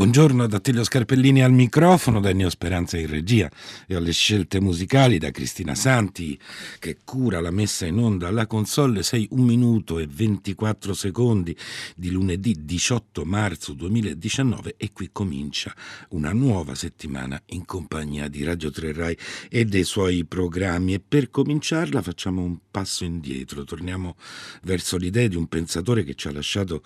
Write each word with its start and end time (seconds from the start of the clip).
Buongiorno 0.00 0.46
da 0.46 0.56
Attilio 0.56 0.82
Scarpellini 0.82 1.42
al 1.42 1.52
microfono, 1.52 2.20
da 2.20 2.30
Ennio 2.30 2.48
Speranza 2.48 2.96
in 2.96 3.06
regia 3.06 3.50
e 3.86 3.94
alle 3.94 4.12
scelte 4.12 4.58
musicali 4.58 5.18
da 5.18 5.30
Cristina 5.30 5.74
Santi 5.74 6.40
che 6.78 7.00
cura 7.04 7.38
la 7.42 7.50
messa 7.50 7.84
in 7.84 7.98
onda 7.98 8.26
alla 8.26 8.46
console. 8.46 9.02
6 9.02 9.28
1 9.32 9.42
minuto 9.44 9.98
e 9.98 10.06
24 10.06 10.94
secondi 10.94 11.54
di 11.94 12.10
lunedì 12.10 12.64
18 12.64 13.26
marzo 13.26 13.74
2019 13.74 14.76
e 14.78 14.90
qui 14.90 15.10
comincia 15.12 15.76
una 16.12 16.32
nuova 16.32 16.74
settimana 16.74 17.38
in 17.48 17.66
compagnia 17.66 18.26
di 18.28 18.42
Radio 18.42 18.70
3 18.70 18.92
Rai 18.94 19.18
e 19.50 19.66
dei 19.66 19.84
suoi 19.84 20.24
programmi. 20.24 20.94
E 20.94 21.02
per 21.06 21.28
cominciarla 21.28 22.00
facciamo 22.00 22.40
un 22.40 22.56
passo 22.70 23.04
indietro, 23.04 23.64
torniamo 23.64 24.16
verso 24.62 24.96
l'idea 24.96 25.28
di 25.28 25.36
un 25.36 25.46
pensatore 25.46 26.04
che 26.04 26.14
ci 26.14 26.26
ha 26.26 26.32
lasciato 26.32 26.82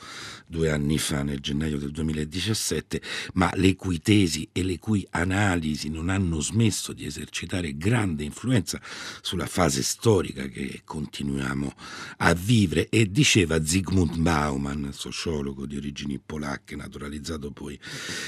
due 0.48 0.72
anni 0.72 0.98
fa 0.98 1.22
nel 1.22 1.38
gennaio 1.38 1.78
del 1.78 1.92
2017 1.92 3.02
ma 3.34 3.50
le 3.54 3.76
cui 3.76 4.00
tesi 4.00 4.48
e 4.52 4.62
le 4.62 4.78
cui 4.78 5.06
analisi 5.10 5.88
non 5.88 6.08
hanno 6.08 6.40
smesso 6.40 6.92
di 6.92 7.04
esercitare 7.04 7.76
grande 7.76 8.24
influenza 8.24 8.80
sulla 9.20 9.46
fase 9.46 9.82
storica 9.82 10.46
che 10.48 10.82
continuiamo 10.84 11.72
a 12.18 12.34
vivere. 12.34 12.88
E 12.88 13.10
diceva 13.10 13.64
Zygmunt 13.64 14.16
Bauman, 14.18 14.90
sociologo 14.92 15.66
di 15.66 15.76
origini 15.76 16.18
polacche, 16.18 16.76
naturalizzato 16.76 17.50
poi 17.50 17.78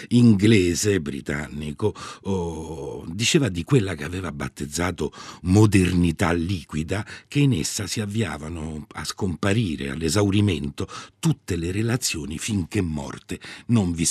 inglese, 0.09 1.00
britannico, 1.00 1.95
oh, 2.22 3.05
diceva 3.08 3.48
di 3.48 3.64
quella 3.64 3.95
che 3.95 4.05
aveva 4.05 4.33
battezzato 4.33 5.12
modernità 5.42 6.33
liquida, 6.33 7.06
che 7.28 7.41
in 7.41 7.52
essa 7.52 7.86
si 7.86 8.00
avviavano 8.00 8.86
a 8.92 9.05
scomparire, 9.05 9.91
all'esaurimento, 9.91 10.88
tutte 11.19 11.56
le 11.56 11.72
relazioni 11.72 12.38
finché 12.38 12.80
morte 12.80 13.41
non 13.66 13.92
vi 13.92 14.05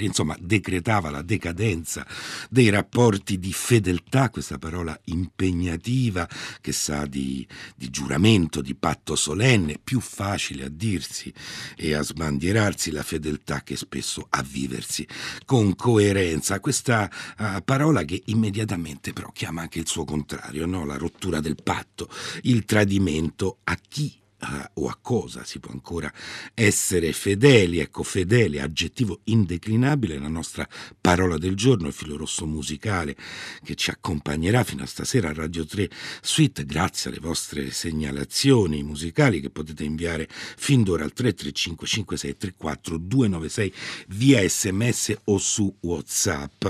separi 0.00 0.06
insomma 0.06 0.36
decretava 0.40 1.10
la 1.10 1.22
decadenza 1.22 2.06
dei 2.48 2.70
rapporti 2.70 3.38
di 3.38 3.52
fedeltà, 3.52 4.30
questa 4.30 4.58
parola 4.58 4.98
impegnativa 5.04 6.28
che 6.60 6.72
sa 6.72 7.06
di, 7.06 7.46
di 7.76 7.90
giuramento, 7.90 8.62
di 8.62 8.74
patto 8.74 9.14
solenne, 9.14 9.78
più 9.82 10.00
facile 10.00 10.64
a 10.64 10.68
dirsi 10.70 11.32
e 11.76 11.94
a 11.94 12.02
sbandierarsi 12.02 12.90
la 12.90 13.02
fedeltà 13.02 13.62
che 13.62 13.76
spesso 13.76 14.26
a 14.30 14.42
viversi 14.42 15.06
con 15.44 15.74
coerenza. 15.76 16.60
Questa 16.60 17.10
uh, 17.38 17.62
parola 17.64 18.04
che 18.04 18.22
immediatamente 18.26 19.12
però 19.12 19.30
chiama 19.32 19.62
anche 19.62 19.78
il 19.78 19.86
suo 19.86 20.04
contrario, 20.04 20.66
no? 20.66 20.84
la 20.84 20.96
rottura 20.96 21.40
del 21.40 21.56
patto, 21.62 22.08
il 22.42 22.64
tradimento 22.64 23.58
a 23.64 23.76
chi 23.76 24.19
a, 24.40 24.70
o 24.74 24.88
a 24.88 24.98
cosa 25.00 25.44
si 25.44 25.58
può 25.58 25.72
ancora 25.72 26.12
essere 26.54 27.12
fedeli, 27.12 27.78
ecco 27.78 28.02
fedele, 28.02 28.60
aggettivo 28.60 29.20
indeclinabile, 29.24 30.18
la 30.18 30.28
nostra 30.28 30.68
parola 31.00 31.38
del 31.38 31.54
giorno, 31.54 31.88
il 31.88 31.92
filo 31.92 32.16
rosso 32.16 32.46
musicale 32.46 33.16
che 33.62 33.74
ci 33.74 33.90
accompagnerà 33.90 34.64
fino 34.64 34.82
a 34.82 34.86
stasera 34.86 35.30
a 35.30 35.34
Radio 35.34 35.64
3 35.64 35.88
Suite, 36.22 36.64
grazie 36.64 37.10
alle 37.10 37.20
vostre 37.20 37.70
segnalazioni 37.70 38.82
musicali 38.82 39.40
che 39.40 39.50
potete 39.50 39.84
inviare 39.84 40.28
fin 40.30 40.82
d'ora 40.82 41.04
al 41.04 41.12
335 41.12 41.86
5634 41.86 42.98
296 42.98 43.74
via 44.08 44.46
sms 44.46 45.18
o 45.24 45.38
su 45.38 45.74
whatsapp. 45.80 46.64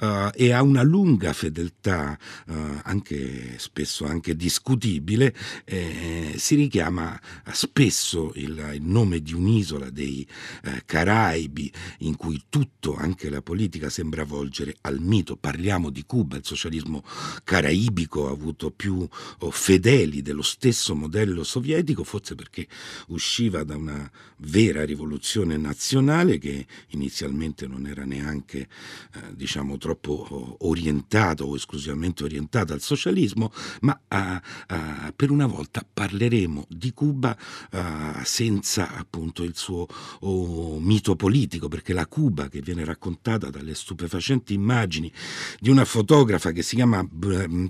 Uh, 0.00 0.30
e 0.34 0.52
ha 0.52 0.62
una 0.62 0.82
lunga 0.82 1.32
fedeltà, 1.32 2.18
uh, 2.46 2.80
anche 2.82 3.58
spesso 3.58 4.04
anche 4.04 4.36
discutibile, 4.36 5.34
eh, 5.64 6.34
si 6.36 6.54
richiama 6.54 7.13
spesso 7.52 8.32
il, 8.36 8.72
il, 8.74 8.82
nome 8.82 9.20
di 9.20 9.32
un'isola 9.32 9.90
dei 9.90 10.26
eh, 10.64 10.82
Caraibi 10.84 11.72
in 11.98 12.16
cui 12.16 12.42
tutto, 12.48 12.94
anche 12.96 13.30
la 13.30 13.42
politica, 13.42 13.88
sembra 13.88 14.24
volgere 14.24 14.76
al 14.82 15.00
mito. 15.00 15.36
Parliamo 15.36 15.90
di 15.90 16.04
Cuba, 16.04 16.36
il 16.36 16.44
socialismo 16.44 17.02
caraibico 17.44 18.28
ha 18.28 18.32
avuto 18.32 18.70
più 18.70 19.06
oh, 19.38 19.50
fedeli 19.50 20.22
dello 20.22 20.42
stesso 20.42 20.94
modello 20.94 21.44
sovietico, 21.44 22.04
forse 22.04 22.34
perché 22.34 22.66
usciva 23.08 23.64
da 23.64 23.76
una 23.76 24.10
vera 24.38 24.84
rivoluzione 24.84 25.56
nazionale 25.56 26.38
che 26.38 26.66
inizialmente 26.88 27.66
non 27.66 27.86
era 27.86 28.04
neanche 28.04 28.60
eh, 28.60 29.34
diciamo 29.34 29.78
troppo 29.78 30.26
oh, 30.28 30.56
orientato 30.66 31.44
o 31.44 31.56
esclusivamente 31.56 32.24
orientato 32.24 32.72
al 32.72 32.80
socialismo, 32.80 33.52
ma 33.80 33.98
a, 34.08 34.42
a, 34.66 35.12
per 35.14 35.30
una 35.30 35.46
volta 35.46 35.86
parleremo 35.90 36.66
di 36.68 36.92
Cuba 36.92 37.03
Cuba 37.04 37.36
uh, 37.72 37.78
senza 38.22 38.94
appunto 38.96 39.42
il 39.42 39.54
suo 39.54 39.86
oh, 40.20 40.80
mito 40.80 41.16
politico, 41.16 41.68
perché 41.68 41.92
la 41.92 42.06
Cuba 42.06 42.48
che 42.48 42.62
viene 42.62 42.82
raccontata 42.82 43.50
dalle 43.50 43.74
stupefacenti 43.74 44.54
immagini 44.54 45.12
di 45.60 45.68
una 45.68 45.84
fotografa 45.84 46.50
che 46.52 46.62
si 46.62 46.76
chiama, 46.76 47.06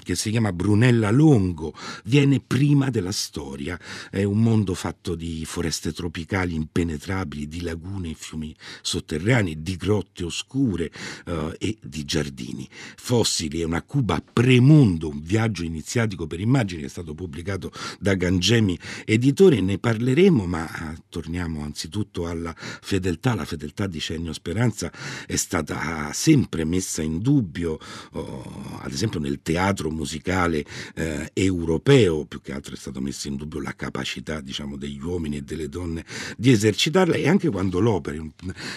che 0.04 0.14
si 0.14 0.30
chiama 0.30 0.52
Brunella 0.52 1.10
Longo 1.10 1.74
viene 2.04 2.38
prima 2.38 2.90
della 2.90 3.10
storia. 3.10 3.76
È 4.08 4.22
un 4.22 4.40
mondo 4.40 4.74
fatto 4.74 5.16
di 5.16 5.44
foreste 5.44 5.92
tropicali 5.92 6.54
impenetrabili, 6.54 7.48
di 7.48 7.62
lagune 7.62 8.10
e 8.10 8.14
fiumi 8.16 8.54
sotterranei, 8.82 9.62
di 9.62 9.74
grotte 9.74 10.22
oscure 10.22 10.92
uh, 11.26 11.52
e 11.58 11.76
di 11.82 12.04
giardini 12.04 12.68
fossili. 12.96 13.62
È 13.62 13.64
una 13.64 13.82
Cuba 13.82 14.22
premundo, 14.32 15.08
un 15.08 15.20
viaggio 15.20 15.64
iniziatico 15.64 16.28
per 16.28 16.38
immagini 16.38 16.84
è 16.84 16.88
stato 16.88 17.14
pubblicato 17.14 17.72
da 17.98 18.14
Gangemi 18.14 18.78
ed 19.04 19.23
editore 19.24 19.62
ne 19.62 19.78
parleremo, 19.78 20.44
ma 20.44 20.66
ah, 20.66 20.94
torniamo 21.08 21.62
anzitutto 21.62 22.28
alla 22.28 22.54
fedeltà. 22.56 23.34
La 23.34 23.46
fedeltà 23.46 23.86
di 23.86 23.98
Cennio 23.98 24.34
Speranza 24.34 24.92
è 25.26 25.36
stata 25.36 26.12
sempre 26.12 26.64
messa 26.64 27.00
in 27.00 27.20
dubbio, 27.20 27.78
oh, 28.12 28.78
ad 28.82 28.92
esempio 28.92 29.20
nel 29.20 29.40
teatro 29.40 29.90
musicale 29.90 30.62
eh, 30.94 31.30
europeo, 31.32 32.26
più 32.26 32.42
che 32.42 32.52
altro 32.52 32.74
è 32.74 32.76
stata 32.76 33.00
messa 33.00 33.28
in 33.28 33.36
dubbio 33.36 33.62
la 33.62 33.74
capacità 33.74 34.42
diciamo, 34.42 34.76
degli 34.76 35.00
uomini 35.00 35.38
e 35.38 35.42
delle 35.42 35.70
donne 35.70 36.04
di 36.36 36.50
esercitarla 36.50 37.14
e 37.14 37.26
anche 37.26 37.48
quando 37.48 37.80
l'opera 37.80 38.22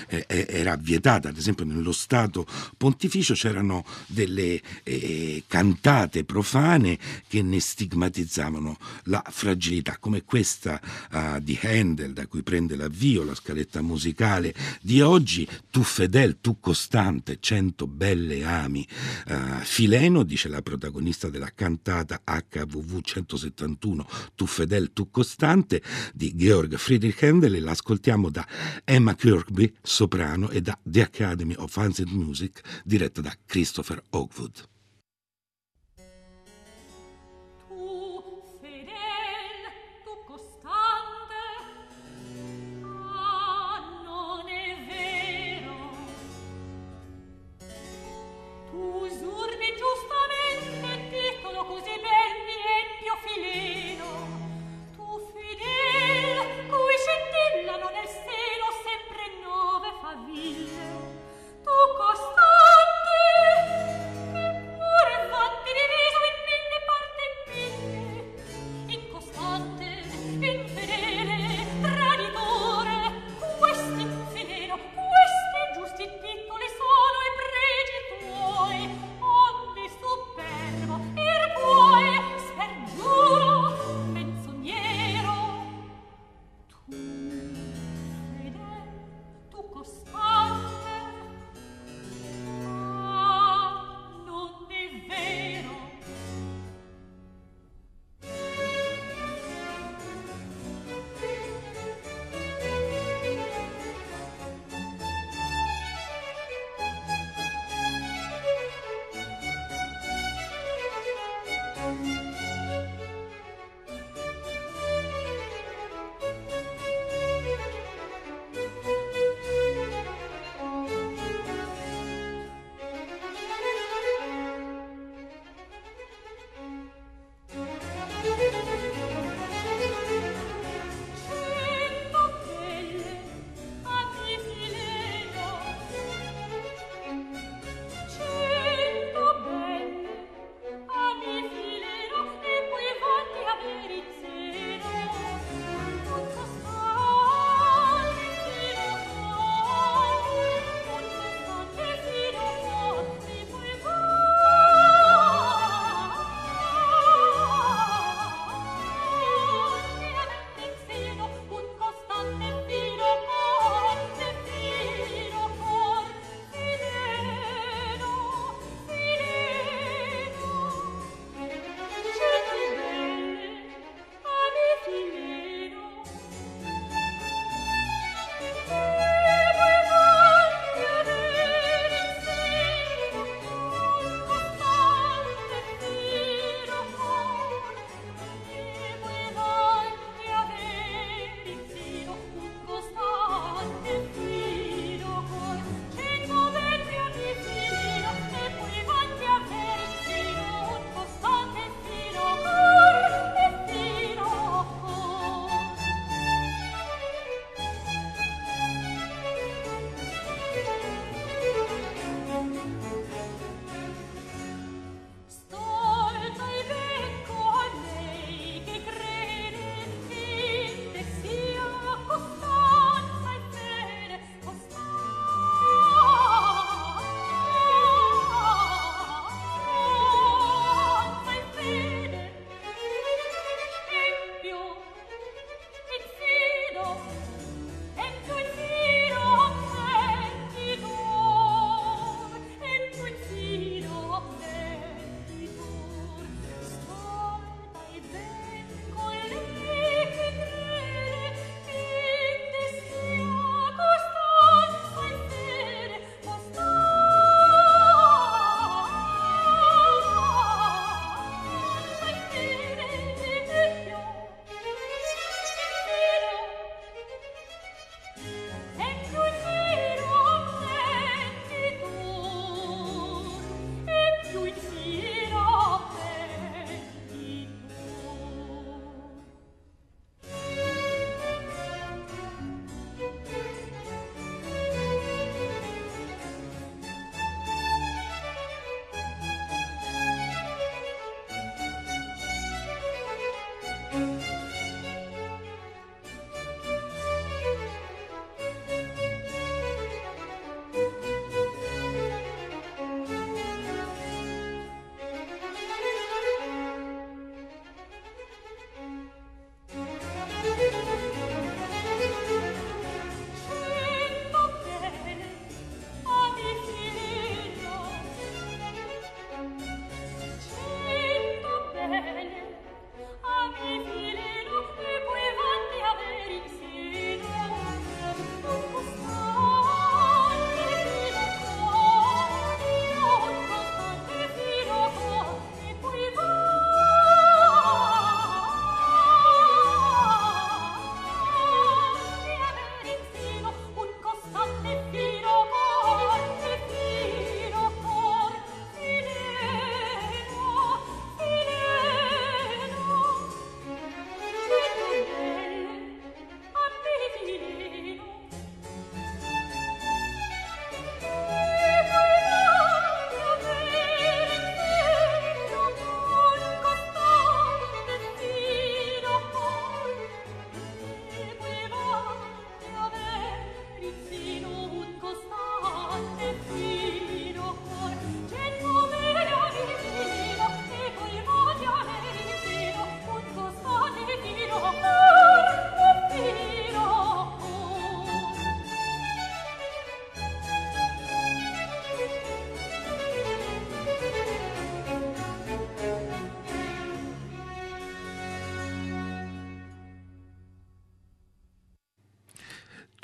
eh, 0.07 0.25
eh, 0.27 0.45
era 0.47 0.77
vietata, 0.77 1.27
ad 1.27 1.37
esempio 1.37 1.65
nello 1.65 1.91
Stato 1.91 2.45
pontificio 2.77 3.33
c'erano 3.33 3.83
delle 4.07 4.61
eh, 4.83 5.43
cantate 5.45 6.23
profane 6.23 6.97
che 7.27 7.41
ne 7.41 7.59
stigmatizzavano 7.59 8.77
la 9.05 9.21
fragilità, 9.29 9.97
come 9.99 10.23
questa 10.23 10.36
questa 10.37 10.79
uh, 11.13 11.39
di 11.39 11.57
Handel, 11.63 12.13
da 12.13 12.27
cui 12.27 12.43
prende 12.43 12.75
l'avvio 12.75 13.23
la 13.23 13.33
scaletta 13.33 13.81
musicale 13.81 14.53
di 14.83 15.01
oggi, 15.01 15.47
tu 15.71 15.81
fedel, 15.81 16.37
tu 16.41 16.59
costante, 16.59 17.39
cento 17.39 17.87
belle 17.87 18.43
ami. 18.45 18.87
Uh, 19.27 19.63
Fileno, 19.63 20.21
dice 20.21 20.47
la 20.47 20.61
protagonista 20.61 21.29
della 21.29 21.51
cantata 21.55 22.21
HVV 22.23 23.01
171, 23.01 24.07
tu 24.35 24.45
fedel, 24.45 24.93
tu 24.93 25.09
costante, 25.09 25.81
di 26.13 26.35
Georg 26.35 26.75
Friedrich 26.75 27.23
Handel, 27.23 27.55
e 27.55 27.59
l'ascoltiamo 27.59 28.29
da 28.29 28.45
Emma 28.83 29.15
Kirkby, 29.15 29.73
soprano, 29.81 30.51
e 30.51 30.61
da 30.61 30.77
The 30.83 31.01
Academy 31.01 31.55
of 31.57 31.75
Ancient 31.77 32.11
Music, 32.11 32.61
diretta 32.83 33.21
da 33.21 33.35
Christopher 33.43 34.03
Oakwood. 34.11 34.76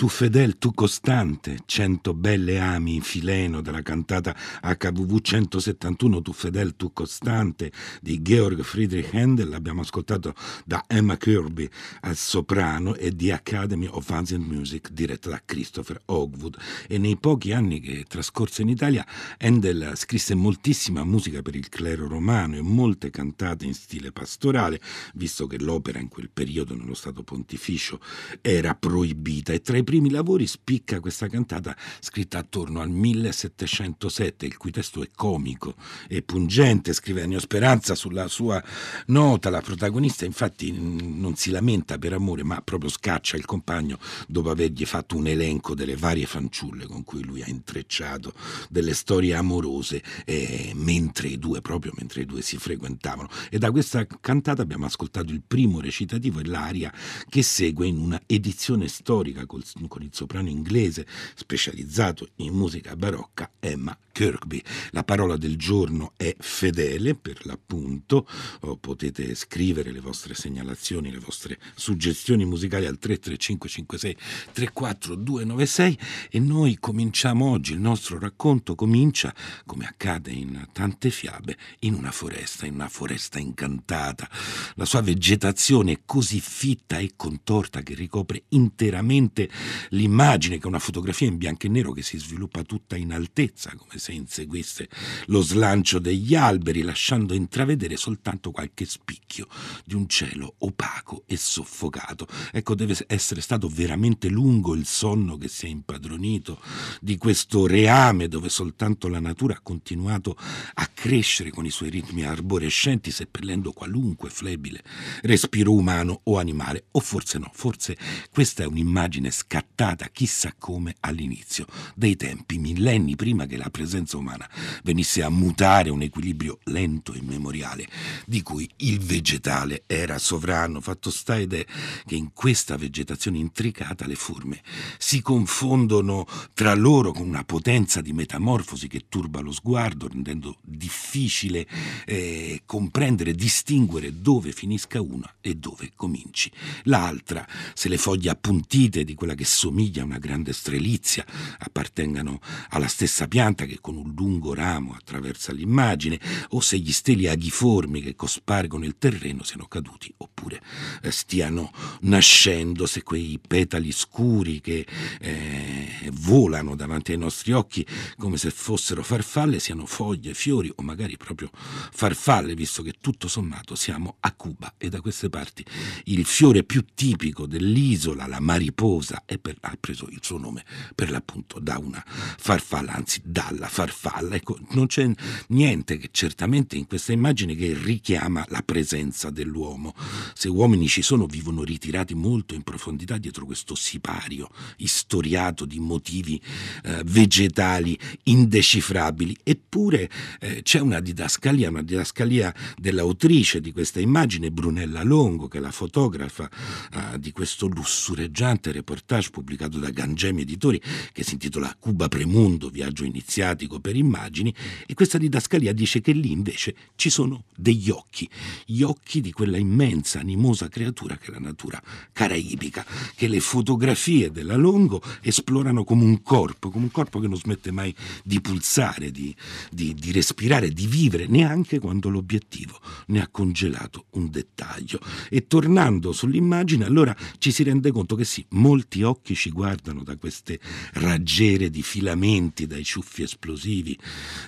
Tu 0.04 0.10
fedel, 0.10 0.58
tu 0.58 0.74
costante, 0.74 1.60
cento 1.66 2.14
belle 2.14 2.60
ami, 2.60 3.00
Fileno, 3.00 3.62
della 3.62 3.82
cantata 3.82 4.36
HVV 4.62 5.22
171, 5.22 6.22
Tu 6.22 6.34
fedel, 6.34 6.76
tu 6.76 6.92
costante, 6.92 7.72
di 8.02 8.22
Georg 8.22 8.64
Friedrich 8.64 9.14
Handel, 9.14 9.48
l'abbiamo 9.48 9.80
ascoltato 9.80 10.36
da 10.66 10.84
Emma 10.88 11.16
Kirby 11.16 11.70
al 12.02 12.18
soprano 12.18 12.96
e 12.96 13.16
di 13.16 13.32
Academy 13.32 13.88
of 13.90 14.10
Ancient 14.10 14.46
Music, 14.46 14.92
diretta 14.92 15.30
da 15.30 15.42
Christopher 15.46 16.02
Hogwood. 16.04 16.58
E 16.90 16.98
nei 16.98 17.16
pochi 17.16 17.54
anni 17.54 17.80
che 17.80 18.04
trascorse 18.06 18.62
in 18.62 18.68
Italia, 18.68 19.08
Handel 19.40 19.94
scrisse 19.96 20.36
moltissima 20.36 21.06
musica 21.06 21.42
per 21.42 21.56
il 21.56 21.70
clero 21.70 22.10
romano 22.10 22.58
e 22.58 22.62
molte 22.62 23.10
cantate 23.10 23.64
in 23.64 23.74
stile 23.74 24.12
pastorale, 24.12 24.82
visto 25.14 25.48
che 25.48 25.62
l'opera 25.62 26.00
in 26.00 26.10
quel 26.10 26.30
periodo 26.30 26.76
nello 26.76 26.94
Stato 26.94 27.24
Pontificio 27.24 28.02
era 28.42 28.76
proibita 28.76 29.54
e 29.54 29.62
tra 29.62 29.78
i 29.78 29.92
primi 29.94 30.10
lavori 30.10 30.48
spicca 30.48 31.00
questa 31.00 31.28
cantata 31.28 31.78
scritta 32.00 32.40
attorno 32.40 32.82
al 32.82 32.90
1707, 32.90 34.48
il 34.48 34.58
cui 34.58 34.72
testo 34.72 35.04
è 35.04 35.10
comico 35.16 35.76
e 36.08 36.24
pungente, 36.24 36.94
scrive 36.94 37.22
Ennio 37.22 37.40
Speranza 37.40 37.94
sulla 37.94 38.28
sua 38.28 38.60
nota, 39.08 39.52
la 39.52 39.62
protagonista 39.62 40.26
infatti 40.26 40.72
non 40.72 41.36
si 41.36 41.52
lamenta 41.52 42.00
per 42.00 42.14
amore 42.14 42.42
ma 42.42 42.60
proprio 42.64 42.90
scaccia 42.90 43.38
il 43.38 43.46
compagno 43.46 44.00
dopo 44.28 44.50
avergli 44.50 44.84
fatto 44.84 45.16
un 45.16 45.28
elenco 45.28 45.76
delle 45.76 45.96
varie 45.96 46.26
fanciulle 46.26 46.88
con 46.88 47.04
cui 47.04 47.24
lui 47.24 47.44
ha 47.44 47.48
intrecciato 47.48 48.34
delle 48.72 48.96
storie 48.96 49.36
amorose 49.36 50.02
eh, 50.26 50.72
mentre 50.74 51.28
i 51.28 51.38
due, 51.38 51.62
proprio 51.62 51.92
mentre 51.98 52.22
i 52.22 52.26
due 52.26 52.42
si 52.42 52.58
frequentavano. 52.58 53.30
E 53.52 53.60
da 53.60 53.70
questa 53.70 54.08
cantata 54.08 54.64
abbiamo 54.64 54.88
ascoltato 54.88 55.32
il 55.32 55.44
primo 55.46 55.80
recitativo 55.80 56.40
e 56.40 56.46
l'aria 56.46 56.92
che 57.30 57.44
segue 57.44 57.86
in 57.86 58.00
una 58.00 58.20
edizione 58.26 58.88
storica 58.88 59.46
col, 59.46 59.64
con 59.88 60.02
il 60.02 60.12
soprano 60.14 60.50
inglese 60.50 61.06
specializzato 61.36 62.30
in 62.36 62.54
musica 62.54 62.96
barocca 62.96 63.50
Emma 63.60 63.98
Kirkby. 64.14 64.62
La 64.92 65.04
parola 65.04 65.36
del 65.36 65.58
giorno 65.58 66.14
è 66.16 66.34
fedele 66.40 67.16
per 67.16 67.46
l'appunto, 67.46 68.28
oh, 68.62 68.78
potete 68.78 69.34
scrivere 69.36 69.92
le 69.92 70.00
vostre 70.00 70.36
segnalazioni, 70.36 71.12
le 71.12 71.20
vostre 71.20 71.60
suggestioni 71.76 72.46
musicali 72.46 72.86
al 72.86 73.00
33556 73.00 74.18
34296 74.54 75.98
e 76.30 76.40
noi 76.40 76.78
cominciamo 76.80 77.50
oggi, 77.50 77.74
il 77.74 77.80
nostro 77.80 78.20
racconto 78.20 78.76
comincia, 78.76 79.34
come 79.66 79.86
accade 79.86 80.32
in 80.32 80.68
tante 80.72 81.10
fiabe, 81.10 81.58
in 81.80 81.96
una 81.96 82.12
foresta, 82.12 82.66
in 82.66 82.76
una 82.76 82.90
foresta 82.90 83.40
incantata. 83.40 84.30
La 84.76 84.86
sua 84.86 85.02
vegetazione 85.02 85.92
è 85.92 86.00
così 86.06 86.40
fitta 86.40 87.00
e 87.00 87.14
contorta 87.16 87.82
che 87.82 87.96
ricopre 87.96 88.44
interamente 88.50 89.50
l'immagine, 89.90 90.58
che 90.58 90.64
è 90.64 90.68
una 90.68 90.80
fotografia 90.80 91.28
in 91.28 91.38
bianco 91.38 91.66
e 91.66 91.70
nero 91.70 91.92
che 91.92 92.02
si 92.02 92.18
sviluppa 92.18 92.64
tutta 92.64 92.96
in 92.96 93.12
altezza, 93.12 93.74
come 93.76 93.98
se 93.98 94.12
inseguisse 94.12 94.90
lo 95.28 95.42
slancio 95.42 96.00
degli 96.00 96.36
alberi, 96.36 96.82
lasciando 96.82 97.34
intravedere 97.34 97.98
soltanto 97.98 98.52
qualche 98.52 98.86
spicchio 98.86 99.48
di 99.86 99.96
un 99.96 100.08
cielo 100.08 100.56
opaco 100.60 101.24
e 101.26 101.38
soffocato. 101.38 102.28
Ecco, 102.52 102.76
deve 102.76 102.96
essere 103.08 103.42
stato 103.42 103.68
veramente 103.68 104.30
lungo 104.30 104.76
il 104.76 104.86
sonno 104.86 105.38
che 105.38 105.48
si 105.48 105.66
è 105.66 105.70
impadronito 105.70 106.60
di 107.02 107.18
questo 107.18 107.68
reame 107.68 108.28
dove 108.28 108.50
soltanto 108.50 109.08
la 109.08 109.20
natura 109.20 109.56
ha 109.56 109.62
continuato 109.62 110.38
a 110.76 110.90
crescere 110.94 111.50
con 111.50 111.66
i 111.66 111.72
suoi 111.72 111.90
ritmi 111.90 112.24
arborescenti, 112.24 113.12
seppellendo 113.12 113.72
qualunque 113.72 114.30
flebile 114.30 114.84
respiro 115.22 115.74
umano 115.74 116.22
o 116.24 116.38
animale, 116.38 116.86
o 116.92 117.00
forse 117.00 117.38
no, 117.38 117.50
forse 117.54 117.98
questa 118.32 118.64
è 118.64 118.66
un'immagine 118.66 119.32
scattata 119.32 119.63
chissà 120.12 120.54
come 120.58 120.96
all'inizio 121.02 121.66
dei 121.96 122.16
tempi, 122.16 122.58
millenni 122.58 123.16
prima 123.16 123.46
che 123.46 123.58
la 123.58 123.70
presenza 123.70 124.18
umana 124.18 124.50
venisse 124.84 125.24
a 125.24 125.30
mutare 125.30 125.90
un 125.90 126.02
equilibrio 126.02 126.60
lento 126.66 127.14
e 127.14 127.22
memoriale 127.22 127.88
di 128.26 128.42
cui 128.42 128.70
il 128.78 129.00
vegetale 129.00 129.84
era 129.88 130.18
sovrano. 130.20 130.80
Fatto 130.80 131.10
sta 131.10 131.38
ed 131.38 131.54
è 131.54 131.66
che 132.06 132.16
in 132.16 132.32
questa 132.34 132.78
vegetazione 132.78 133.38
intricata 133.40 134.06
le 134.06 134.16
forme 134.16 134.62
si 134.98 135.22
confondono 135.22 136.26
tra 136.54 136.74
loro 136.76 137.12
con 137.12 137.28
una 137.28 137.44
potenza 137.44 138.02
di 138.02 138.14
metamorfosi 138.14 138.88
che 138.88 139.06
turba 139.10 139.40
lo 139.42 139.52
sguardo, 139.52 140.08
rendendo 140.08 140.58
difficile 140.62 141.68
eh, 142.06 142.62
comprendere, 142.66 143.34
distinguere 143.34 144.22
dove 144.22 144.52
finisca 144.52 145.02
una 145.02 145.36
e 145.42 145.56
dove 145.56 145.92
cominci 145.96 146.52
l'altra. 146.84 147.46
Se 147.74 147.90
le 147.90 147.98
foglie 147.98 148.30
appuntite 148.30 149.04
di 149.04 149.16
quella 149.16 149.36
che 149.36 149.46
somiglia 149.54 150.02
a 150.02 150.06
una 150.06 150.18
grande 150.18 150.52
strelizia 150.52 151.26
appartengano 151.60 152.42
alla 152.70 152.88
stessa 152.88 153.28
pianta 153.28 153.66
che 153.66 153.80
con 153.80 153.96
un 153.96 154.14
lungo 154.16 154.54
ramo 154.54 154.94
attraversa 154.94 155.54
l'immagine, 155.54 156.20
o 156.50 156.60
se 156.60 156.78
gli 156.78 156.92
steli 156.92 157.28
aghiformi 157.28 158.02
che 158.02 158.16
cospargono 158.16 158.86
il 158.86 158.98
terreno 158.98 159.44
siano 159.44 159.68
caduti, 159.68 160.14
oppure 160.18 160.62
eh, 161.02 161.12
stiano 161.12 161.72
nascendo, 162.02 162.86
se 162.86 163.04
quei 163.04 163.40
petali 163.46 163.92
scuri 163.92 164.60
che 164.60 164.86
eh, 165.20 166.10
volano 166.14 166.76
davanti 166.76 167.12
ai 167.12 167.18
nostri 167.18 167.52
occhi 167.52 167.86
come 168.18 168.38
se 168.38 168.50
fossero 168.50 169.04
farfalle 169.04 169.60
siano 169.60 169.86
foglie, 169.86 170.34
fiori 170.34 170.72
o 170.76 170.82
magari 170.82 171.16
proprio 171.18 171.50
farfalle, 171.54 172.56
visto 172.56 172.82
che 172.82 172.96
tutto 173.00 173.28
sommato 173.28 173.76
siamo 173.76 174.18
a 174.22 174.32
Cuba. 174.34 174.74
E 174.78 174.90
da 174.90 175.02
queste 175.02 175.30
parti 175.30 175.64
il 176.06 176.26
fiore 176.26 176.64
più 176.64 176.84
tipico 176.94 177.46
dell'isola, 177.46 178.28
la 178.28 178.40
mariposa, 178.40 179.24
per, 179.38 179.58
ha 179.62 179.78
preso 179.80 180.08
il 180.10 180.20
suo 180.22 180.38
nome 180.38 180.64
per 180.96 181.10
l'appunto 181.10 181.60
da 181.60 181.78
una 181.78 182.04
farfalla, 182.06 182.94
anzi 182.94 183.22
dalla 183.24 183.68
farfalla. 183.68 184.36
Ecco, 184.36 184.58
non 184.72 184.88
c'è 184.88 185.10
niente 185.48 185.98
che 185.98 186.10
certamente 186.12 186.76
in 186.76 186.88
questa 186.88 187.12
immagine 187.12 187.56
che 187.56 187.74
richiama 187.74 188.46
la 188.50 188.62
presenza 188.62 189.30
dell'uomo. 189.30 189.94
Se 190.34 190.50
uomini 190.50 190.88
ci 190.88 191.02
sono, 191.02 191.26
vivono 191.26 191.64
ritirati 191.64 192.14
molto 192.14 192.54
in 192.54 192.64
profondità 192.64 193.18
dietro 193.18 193.46
questo 193.46 193.76
sipario 193.76 194.50
istoriato 194.78 195.66
di 195.66 195.80
motivi 195.80 196.42
eh, 196.84 197.02
vegetali 197.06 197.98
indecifrabili. 198.24 199.38
Eppure 199.44 200.10
eh, 200.40 200.62
c'è 200.62 200.80
una 200.80 201.00
didascalia, 201.00 201.70
una 201.70 201.84
didascalia 201.84 202.54
dell'autrice 202.78 203.62
di 203.62 203.72
questa 203.72 204.00
immagine, 204.00 204.52
Brunella 204.52 205.04
Longo, 205.04 205.48
che 205.48 205.58
è 205.58 205.62
la 205.62 205.72
fotografa 205.72 206.50
eh, 206.50 207.20
di 207.20 207.32
questo 207.32 207.68
lussureggiante 207.68 208.72
reportage 208.72 209.23
pubblicato 209.30 209.80
da 209.80 209.90
Gangemi 209.90 210.42
Editori, 210.42 210.82
che 211.12 211.24
si 211.24 211.34
intitola 211.34 211.76
Cuba 211.80 212.08
Premundo, 212.08 212.70
viaggio 212.70 213.04
iniziati 213.04 213.64
didattico 213.64 213.80
per 213.80 213.96
immagini 213.96 214.54
e 214.86 214.94
questa 214.94 215.18
didascalia 215.18 215.74
dice 215.74 216.02
che 216.02 216.12
lì 216.12 216.32
invece 216.32 216.76
ci 216.96 217.10
sono 217.10 217.46
degli 217.56 217.90
occhi, 217.90 218.30
gli 218.66 218.82
occhi 218.82 219.22
di 219.22 219.32
quella 219.32 219.58
immensa, 219.58 220.20
animosa 220.20 220.68
creatura 220.68 221.18
che 221.18 221.28
è 221.28 221.32
la 221.32 221.40
natura 221.40 221.82
caraibica, 222.12 222.86
che 223.16 223.28
le 223.28 223.40
fotografie 223.40 224.32
della 224.32 224.56
Longo 224.56 225.02
esplorano 225.22 225.84
come 225.84 226.04
un 226.04 226.22
corpo, 226.22 226.70
come 226.70 226.86
un 226.86 226.92
corpo 226.92 227.20
che 227.20 227.28
non 227.28 227.38
smette 227.38 227.72
mai 227.72 227.94
di 228.24 228.42
pulsare, 228.42 229.12
di, 229.12 229.36
di, 229.72 229.94
di 229.94 230.12
respirare, 230.12 230.70
di 230.70 230.88
vivere, 230.88 231.28
neanche 231.28 231.80
quando 231.80 232.10
l'obiettivo 232.10 232.80
ne 233.08 233.22
ha 233.22 233.28
congelato 233.28 234.06
un 234.12 234.30
dettaglio. 234.30 235.00
E 235.30 235.48
tornando 235.48 236.12
sull'immagine, 236.12 236.86
allora 236.86 237.16
ci 237.38 237.52
si 237.52 237.64
rende 237.64 237.92
conto 237.92 238.16
che 238.16 238.26
sì, 238.26 238.46
molti 238.50 239.04
occhi 239.04 239.13
ci 239.22 239.50
guardano 239.52 240.04
da 240.04 240.18
queste 240.18 240.60
raggiere 240.94 241.70
di 241.70 241.82
filamenti, 241.82 242.68
dai 242.68 242.84
ciuffi 242.84 243.24
esplosivi, 243.24 243.52
esplosivi, 243.54 243.98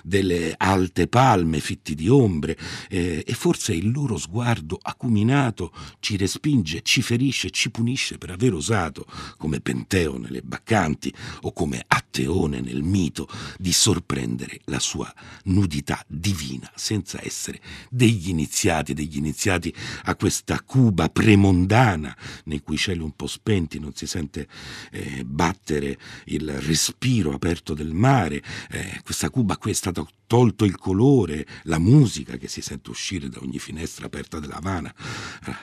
delle 0.02 0.54
alte 0.56 1.08
palme 1.08 1.60
fitti 1.60 1.94
di 1.94 2.08
ombre 2.08 2.56
eh, 2.88 3.22
e 3.26 3.34
forse 3.34 3.72
il 3.74 3.90
loro 3.90 4.16
sguardo 4.16 4.78
acuminato 4.80 5.72
ci 6.00 6.16
respinge, 6.16 6.82
ci 6.82 7.02
ferisce, 7.02 7.50
ci 7.50 7.70
punisce 7.70 8.18
per 8.18 8.30
aver 8.30 8.54
osato, 8.54 9.06
come 9.36 9.60
Penteo 9.60 10.18
nelle 10.18 10.42
Baccanti 10.42 11.12
o 11.42 11.52
come 11.52 11.84
Atteone 11.86 12.60
nel 12.60 12.82
mito, 12.82 13.28
di 13.58 13.72
sorprendere 13.72 14.60
la 14.64 14.78
sua 14.78 15.12
nudità 15.44 16.02
divina 16.06 16.70
senza 16.74 17.18
essere 17.22 17.60
degli 17.90 18.28
iniziati, 18.28 18.94
degli 18.94 19.16
iniziati 19.16 19.72
a 20.04 20.14
questa 20.14 20.60
Cuba 20.62 21.08
premondana 21.08 22.16
nei 22.44 22.60
cui 22.60 22.76
cieli 22.76 23.00
un 23.00 23.14
po' 23.14 23.26
spenti 23.26 23.78
non 23.78 23.94
si 23.94 24.06
sente 24.06 24.48
eh, 24.90 25.24
battere 25.24 25.98
il 26.26 26.50
respiro 26.60 27.32
aperto 27.32 27.74
del 27.74 27.92
mare, 27.92 28.42
eh, 28.70 29.00
questa 29.04 29.30
Cuba 29.30 29.56
qui 29.56 29.70
è 29.70 29.74
stata 29.74 30.00
tolto 30.26 30.64
il 30.64 30.76
colore, 30.76 31.46
la 31.64 31.78
musica 31.78 32.36
che 32.36 32.48
si 32.48 32.60
sente 32.60 32.90
uscire 32.90 33.28
da 33.28 33.38
ogni 33.40 33.58
finestra 33.58 34.06
aperta 34.06 34.38
della 34.38 34.56
Havana, 34.56 34.94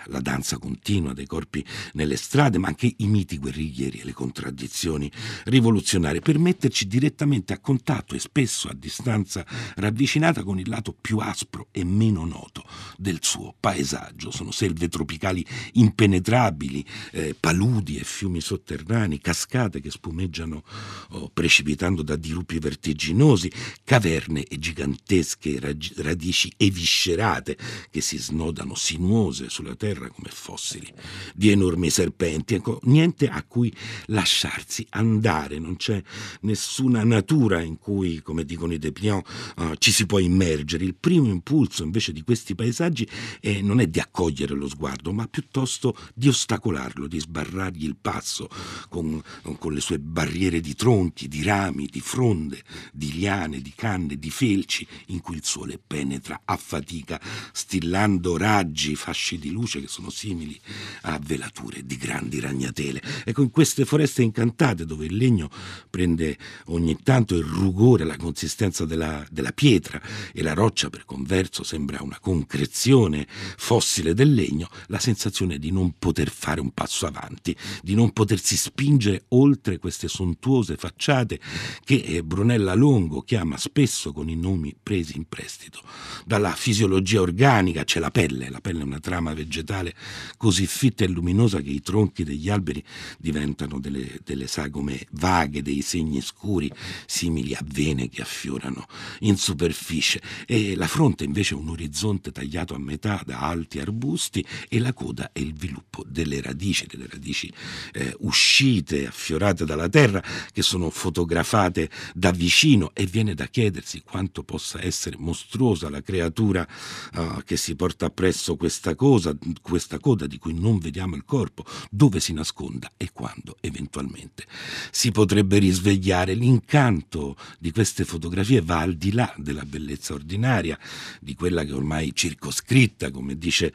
la 0.05 0.20
danza 0.20 0.58
continua 0.58 1.13
dei 1.13 1.25
corpi 1.25 1.65
nelle 1.93 2.15
strade, 2.15 2.58
ma 2.58 2.67
anche 2.67 2.93
i 2.98 3.08
miti 3.08 3.38
guerriglieri 3.38 4.00
e 4.00 4.05
le 4.05 4.13
contraddizioni 4.13 5.12
rivoluzionarie, 5.46 6.22
per 6.22 6.39
metterci 6.39 6.88
direttamente 6.88 7.53
a 7.53 7.60
contatto 7.60 8.15
e 8.15 8.20
spesso 8.20 8.70
a 8.70 8.74
distanza 8.74 9.46
ravvicinata 9.75 10.43
con 10.43 10.60
il 10.60 10.70
lato 10.70 10.96
più 11.00 11.17
aspro 11.20 11.67
e 11.72 11.84
meno 11.84 12.25
noto 12.25 12.63
del 12.98 13.20
suo 13.22 13.55
paesaggio. 13.60 14.32
Sono 14.32 14.51
selve 14.51 14.88
tropicali 14.88 15.46
impenetrabili, 15.74 16.86
eh, 17.12 17.36
paludi 17.38 17.98
e 17.98 18.03
fiumi 18.03 18.41
sotterranei, 18.41 19.20
cascate 19.20 19.82
che 19.82 19.91
spumeggiano 19.91 20.63
oh, 21.10 21.29
precipitando 21.29 22.01
da 22.01 22.15
dirupi 22.15 22.60
vertiginosi, 22.60 23.51
caverne 23.84 24.46
e 24.53 24.60
gigantesche 24.60 25.60
radici 25.98 26.51
eviscerate 26.57 27.57
che 27.89 28.01
si 28.01 28.17
snodano 28.17 28.75
sinuose 28.75 29.50
sulla 29.50 29.75
terra 29.75 30.10
come 30.10 30.29
fossili 30.31 30.91
di 31.33 31.50
enormi 31.50 31.89
serpenti. 31.89 32.53
Ecco, 32.53 32.79
niente 32.83 33.27
a 33.27 33.43
cui 33.43 33.74
lasciarsi 34.07 34.86
andare, 34.91 35.57
non 35.60 35.75
c'è 35.75 36.01
nessuna 36.41 37.03
natura 37.03 37.62
in 37.62 37.77
cui, 37.77 38.22
come 38.22 38.45
dicono 38.45 38.74
i 38.74 38.77
Depliant, 38.77 39.53
uh, 39.57 39.75
ci 39.75 39.91
si 39.91 40.05
può 40.05 40.19
immergere. 40.19 40.83
Il 40.83 40.95
primo 40.95 41.27
impulso 41.27 41.83
invece 41.83 42.12
di 42.12 42.22
questi 42.22 42.53
paesaggi 42.55 43.07
è, 43.39 43.62
non 43.62 43.79
è 43.79 43.88
di 43.88 44.00
accogliere 44.00 44.53
lo 44.53 44.67
sguardo, 44.67 45.12
ma 45.13 45.27
piuttosto 45.27 45.98
di 46.13 46.27
ostacolarlo, 46.27 47.07
di 47.07 47.19
sbarrargli 47.19 47.86
il 47.86 47.95
passo 48.00 48.50
con, 48.89 49.22
con 49.57 49.74
le 49.74 49.81
sue 49.81 50.00
barriere 50.00 50.60
di 50.60 50.75
tronchi, 50.75 51.27
di 51.27 51.41
rami, 51.43 51.88
di 51.88 52.01
fronde, 52.01 52.63
di 52.91 53.13
liane, 53.13 53.62
di 53.62 53.74
canne, 53.75 54.17
di 54.17 54.29
felci 54.43 54.85
in 55.07 55.21
cui 55.21 55.38
il 55.38 55.45
sole 55.45 55.79
penetra 55.79 56.41
a 56.43 56.57
fatica, 56.57 57.19
stillando 57.53 58.35
raggi, 58.35 58.93
fasci 58.95 59.39
di 59.39 59.51
luce 59.51 59.79
che 59.79 59.88
sono 59.88 60.09
simili 60.09 60.59
a 61.03 61.17
velature 61.23 61.85
di 61.85 61.95
grandi 61.95 62.41
ragnatele. 62.41 63.01
Ecco, 63.23 63.41
in 63.41 63.51
queste 63.51 63.85
foreste 63.85 64.21
incantate 64.21 64.85
dove 64.85 65.05
il 65.05 65.15
legno 65.15 65.50
prende 65.89 66.38
ogni 66.65 66.97
tanto 67.01 67.35
il 67.35 67.45
rugore, 67.45 68.03
la 68.03 68.17
consistenza 68.17 68.83
della, 68.83 69.25
della 69.31 69.53
pietra 69.53 70.01
e 70.33 70.43
la 70.43 70.53
roccia 70.53 70.89
per 70.89 71.05
converso 71.05 71.63
sembra 71.63 72.03
una 72.03 72.19
concrezione 72.19 73.25
fossile 73.29 74.13
del 74.13 74.33
legno, 74.33 74.67
la 74.88 75.00
sensazione 75.00 75.57
di 75.57 75.71
non 75.71 75.95
poter 75.97 76.29
fare 76.29 76.59
un 76.59 76.71
passo 76.71 77.05
avanti, 77.05 77.55
di 77.81 77.95
non 77.95 78.12
potersi 78.12 78.57
spingere 78.57 79.25
oltre 79.29 79.77
queste 79.77 80.09
sontuose 80.09 80.75
facciate 80.75 81.39
che 81.85 81.95
eh, 81.95 82.23
Brunella 82.23 82.73
Longo 82.73 83.21
chiama 83.21 83.55
spesso 83.57 84.12
con 84.12 84.31
i 84.34 84.36
nomi 84.36 84.75
presi 84.82 85.16
in 85.16 85.25
prestito. 85.28 85.82
Dalla 86.25 86.52
fisiologia 86.52 87.22
organica 87.22 87.84
c'è 87.84 88.00
la 88.00 88.12
pelle, 88.12 88.50
la 88.50 88.60
pelle 88.60 88.82
è 88.82 88.84
una 88.84 89.00
trama 89.00 89.34
vegetale 89.34 89.94
così 90.38 90.68
fitta 90.68 91.04
e 91.04 91.08
luminosa 91.08 91.62
che 91.62 91.70
i 91.70 91.82
tronchi 91.82 92.24
degli 92.24 92.50
alberi 92.50 92.84
diventano 93.18 93.80
delle, 93.80 94.20
delle 94.24 94.48
sagome 94.48 95.08
vaghe, 95.12 95.62
dei 95.62 95.82
segni 95.82 96.22
scuri 96.22 96.72
simili 97.06 97.54
a 97.54 97.62
vene 97.63 98.10
che 98.10 98.22
affiorano 98.22 98.86
in 99.20 99.38
superficie 99.38 100.22
e 100.46 100.75
la 100.75 100.88
fronte 100.88 101.24
invece 101.24 101.54
è 101.54 101.58
un 101.58 101.70
orizzonte 101.70 102.32
tagliato 102.32 102.74
a 102.74 102.80
metà 102.80 103.22
da 103.25 103.40
alti 103.40 103.80
arbusti 103.80 104.46
e 104.68 104.80
la 104.80 104.94
coda 104.94 105.32
è 105.32 105.40
il 105.40 105.54
viluppo 105.54 106.04
delle 106.08 106.42
radici, 106.42 106.88
delle 106.88 107.08
radici 107.10 107.52
eh, 107.94 108.16
uscite, 108.20 109.08
affiorate 109.08 109.66
dalla 109.66 109.90
terra 109.90 110.24
che 110.52 110.62
sono 110.62 110.90
fotografate 110.90 111.90
da 112.13 112.32
vicino 112.32 112.92
e 112.94 113.06
viene 113.06 113.34
da 113.34 113.46
chiedersi 113.48 114.02
quanto 114.02 114.23
possa 114.44 114.84
essere 114.84 115.18
mostruosa 115.18 115.89
la 115.89 116.01
creatura 116.01 116.68
uh, 117.15 117.42
che 117.44 117.58
si 117.58 117.75
porta 117.75 118.06
appresso 118.06 118.56
questa 118.56 118.96
cosa, 118.96 119.36
questa 119.62 120.00
coda 120.00 120.27
di 120.27 120.38
cui 120.38 120.53
non 120.53 120.77
vediamo 120.80 121.15
il 121.15 121.25
corpo, 121.25 121.65
dove 121.89 122.20
si 122.20 122.34
nasconda 122.34 122.92
e 122.98 123.10
quando 123.12 123.58
eventualmente 123.62 124.46
si 124.92 125.12
potrebbe 125.12 125.58
risvegliare. 125.58 126.34
L'incanto 126.34 127.36
di 127.60 127.72
queste 127.72 128.06
fotografie 128.06 128.62
va 128.62 128.80
al 128.80 128.96
di 128.96 129.12
là 129.12 129.34
della 129.38 129.65
bellezza 129.65 130.13
ordinaria, 130.13 130.77
di 131.20 131.36
quella 131.36 131.63
che 131.63 131.74
ormai 131.74 132.12
circoscritta, 132.13 133.12
come 133.12 133.38
dice 133.38 133.74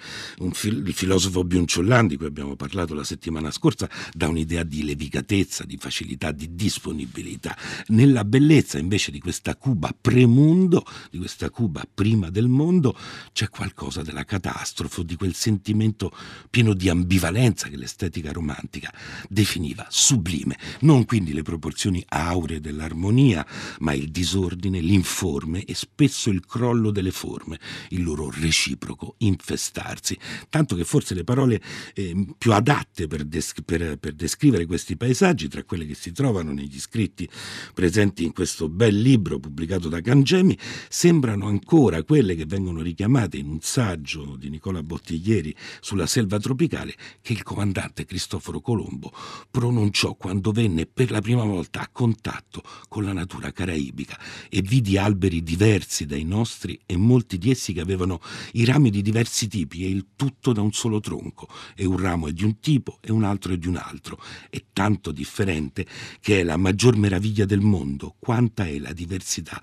fil- 0.53 0.87
il 0.87 0.95
filosofo 0.95 1.45
Biunciollan, 1.45 2.07
di 2.07 2.17
cui 2.17 2.27
abbiamo 2.27 2.57
parlato 2.57 2.95
la 2.95 3.05
settimana 3.05 3.51
scorsa, 3.51 3.89
da 4.13 4.29
un'idea 4.29 4.63
di 4.63 4.85
levicatezza, 4.85 5.65
di 5.65 5.77
facilità, 5.77 6.33
di 6.33 6.55
disponibilità. 6.55 7.57
Nella 7.89 8.25
bellezza 8.25 8.79
invece 8.79 9.11
di 9.11 9.19
questa 9.19 9.57
Cuba 9.57 9.95
premundo, 10.39 10.85
di 11.11 11.19
questa 11.19 11.51
Cuba 11.51 11.85
prima 11.93 12.31
del 12.31 12.47
mondo, 12.47 12.97
c'è 13.33 13.49
qualcosa 13.49 14.03
della 14.03 14.25
catastrofe, 14.25 15.05
di 15.05 15.17
quel 15.17 15.35
sentimento 15.35 16.13
pieno 16.49 16.75
di 16.75 16.89
ambivalenza 16.89 17.69
che 17.69 17.77
l'estetica 17.77 18.31
romantica 18.31 18.93
definiva 19.29 19.87
sublime. 19.91 20.57
Non 20.81 21.05
quindi 21.05 21.33
le 21.33 21.43
proporzioni 21.43 22.03
auree 22.07 22.61
dell'armonia, 22.61 23.45
ma 23.81 23.93
il 23.95 24.11
disordine, 24.11 24.81
l'informe 24.81 25.65
e 25.65 25.75
spesso 25.75 26.31
il 26.31 26.45
crollo 26.47 26.91
delle 26.93 27.11
forme, 27.11 27.59
il 27.91 28.05
loro 28.05 28.31
reciproco 28.31 29.17
infestarsi. 29.19 30.17
Tanto 30.49 30.77
che 30.77 30.85
forse 30.85 31.15
le 31.15 31.25
parole 31.25 31.61
eh, 31.95 32.27
più 32.39 32.53
adatte 32.53 33.09
per, 33.09 33.25
des- 33.25 33.55
per, 33.65 33.99
per 33.99 34.13
descrivere 34.13 34.67
questi 34.67 34.97
paesaggi, 34.97 35.49
tra 35.49 35.65
quelle 35.65 35.85
che 35.87 35.95
si 35.95 36.13
trovano 36.13 36.53
negli 36.53 36.79
scritti 36.79 37.29
presenti 37.75 38.25
in 38.25 38.33
questo 38.33 38.69
bel 38.69 38.97
libro 38.97 39.41
pubblicato 39.41 39.89
da 39.89 40.01
Cangemi, 40.29 40.59
sembrano 40.91 41.47
ancora 41.47 42.03
quelle 42.03 42.35
che 42.35 42.45
vengono 42.45 42.83
richiamate 42.83 43.39
in 43.39 43.49
un 43.49 43.61
saggio 43.63 44.37
di 44.37 44.51
Nicola 44.51 44.83
Bottiglieri 44.83 45.57
sulla 45.81 46.07
selva 46.07 46.39
tropicale 46.39 46.95
che 47.23 47.33
il 47.33 47.43
comandante 47.43 48.05
Cristoforo 48.05 48.61
Colombo 48.61 49.11
pronunciò 49.51 50.17
quando 50.17 50.53
venne 50.53 50.85
per 50.85 51.11
la 51.11 51.23
prima 51.23 51.45
volta 51.45 51.81
a 51.81 51.89
contatto 51.91 52.63
con 52.89 53.05
la 53.05 53.15
natura 53.15 53.53
caraibica 53.53 54.19
e 54.51 54.61
vidi 54.61 54.99
alberi 54.99 55.43
diversi 55.43 56.05
dai 56.05 56.25
nostri 56.25 56.79
e 56.85 56.99
molti 56.99 57.39
di 57.39 57.51
essi 57.51 57.73
che 57.73 57.81
avevano 57.81 58.21
i 58.53 58.67
rami 58.67 58.91
di 58.91 59.01
diversi 59.01 59.49
tipi 59.49 59.85
e 59.85 59.89
il 59.89 60.09
tutto 60.15 60.53
da 60.53 60.61
un 60.61 60.73
solo 60.73 61.01
tronco 61.01 61.49
e 61.75 61.87
un 61.87 61.97
ramo 61.97 62.29
è 62.29 62.33
di 62.33 62.45
un 62.45 62.61
tipo 62.61 62.99
e 63.01 63.11
un 63.11 63.25
altro 63.25 63.55
è 63.55 63.57
di 63.57 63.67
un 63.67 63.77
altro 63.77 64.21
è 64.51 64.63
tanto 64.75 65.11
differente 65.11 65.87
che 66.21 66.41
è 66.41 66.43
la 66.43 66.59
maggior 66.59 66.99
meraviglia 66.99 67.47
del 67.47 67.61
mondo 67.61 68.17
quanta 68.19 68.67
è 68.67 68.79
la 68.79 68.93
diversità 68.93 69.63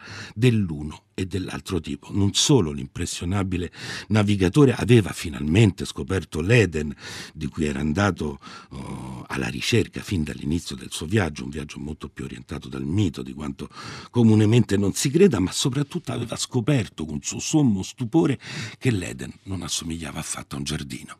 dell'uno 0.55 1.03
e 1.13 1.25
dell'altro 1.25 1.79
tipo. 1.81 2.07
Non 2.11 2.33
solo 2.33 2.71
l'impressionabile 2.71 3.71
navigatore 4.07 4.73
aveva 4.73 5.11
finalmente 5.11 5.85
scoperto 5.85 6.39
l'Eden 6.41 6.95
di 7.33 7.47
cui 7.47 7.65
era 7.65 7.79
andato 7.79 8.39
oh, 8.69 9.25
alla 9.27 9.47
ricerca 9.47 10.01
fin 10.01 10.23
dall'inizio 10.23 10.75
del 10.75 10.91
suo 10.91 11.05
viaggio, 11.05 11.43
un 11.43 11.49
viaggio 11.49 11.79
molto 11.79 12.09
più 12.09 12.23
orientato 12.23 12.69
dal 12.69 12.85
mito 12.85 13.21
di 13.21 13.33
quanto 13.33 13.69
comunemente 14.09 14.77
non 14.77 14.93
si 14.93 15.09
creda, 15.09 15.39
ma 15.39 15.51
soprattutto 15.51 16.11
aveva 16.11 16.37
scoperto 16.37 17.05
con 17.05 17.19
suo 17.21 17.39
sommo 17.39 17.83
stupore 17.83 18.39
che 18.79 18.91
l'Eden 18.91 19.31
non 19.43 19.61
assomigliava 19.61 20.19
affatto 20.19 20.55
a 20.55 20.57
un 20.59 20.63
giardino. 20.63 21.17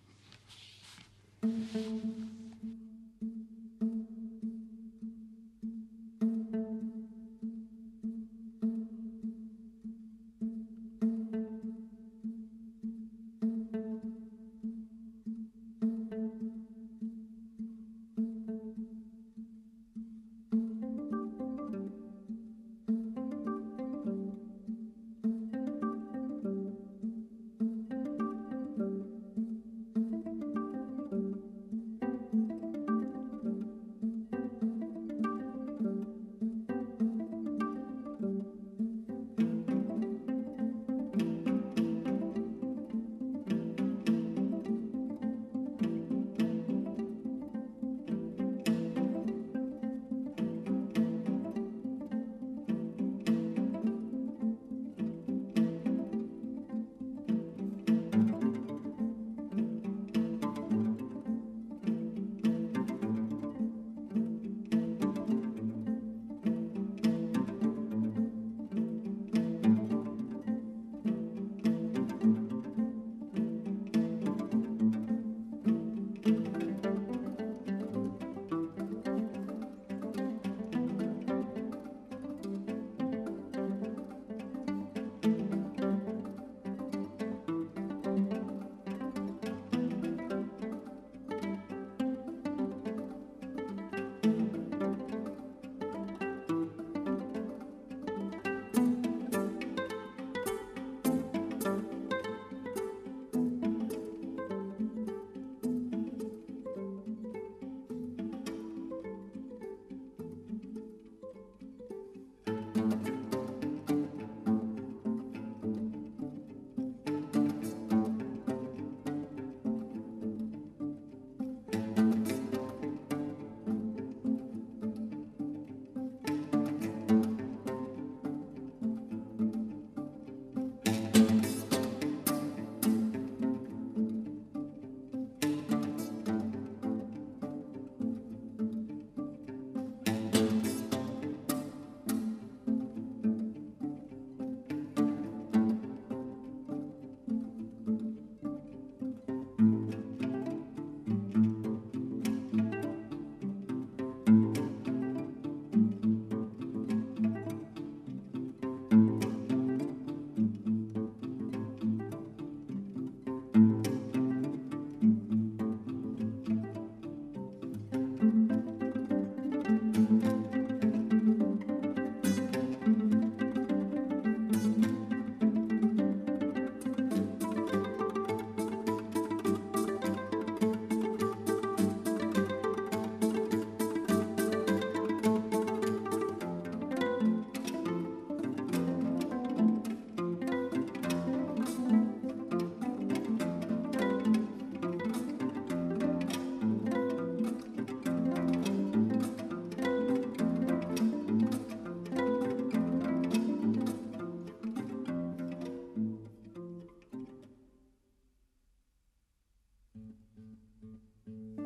you. 211.28 211.65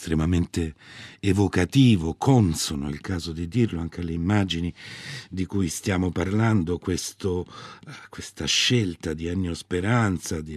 extremadamente 0.00 0.74
evocativo, 1.20 2.14
consono, 2.14 2.88
è 2.88 2.90
il 2.90 3.00
caso 3.00 3.32
di 3.32 3.46
dirlo, 3.46 3.80
anche 3.80 4.00
alle 4.00 4.12
immagini 4.12 4.72
di 5.28 5.44
cui 5.44 5.68
stiamo 5.68 6.10
parlando, 6.10 6.78
questo, 6.78 7.46
questa 8.08 8.46
scelta 8.46 9.12
di 9.12 9.26
Ennio 9.26 9.54
Speranza, 9.54 10.40
di, 10.40 10.56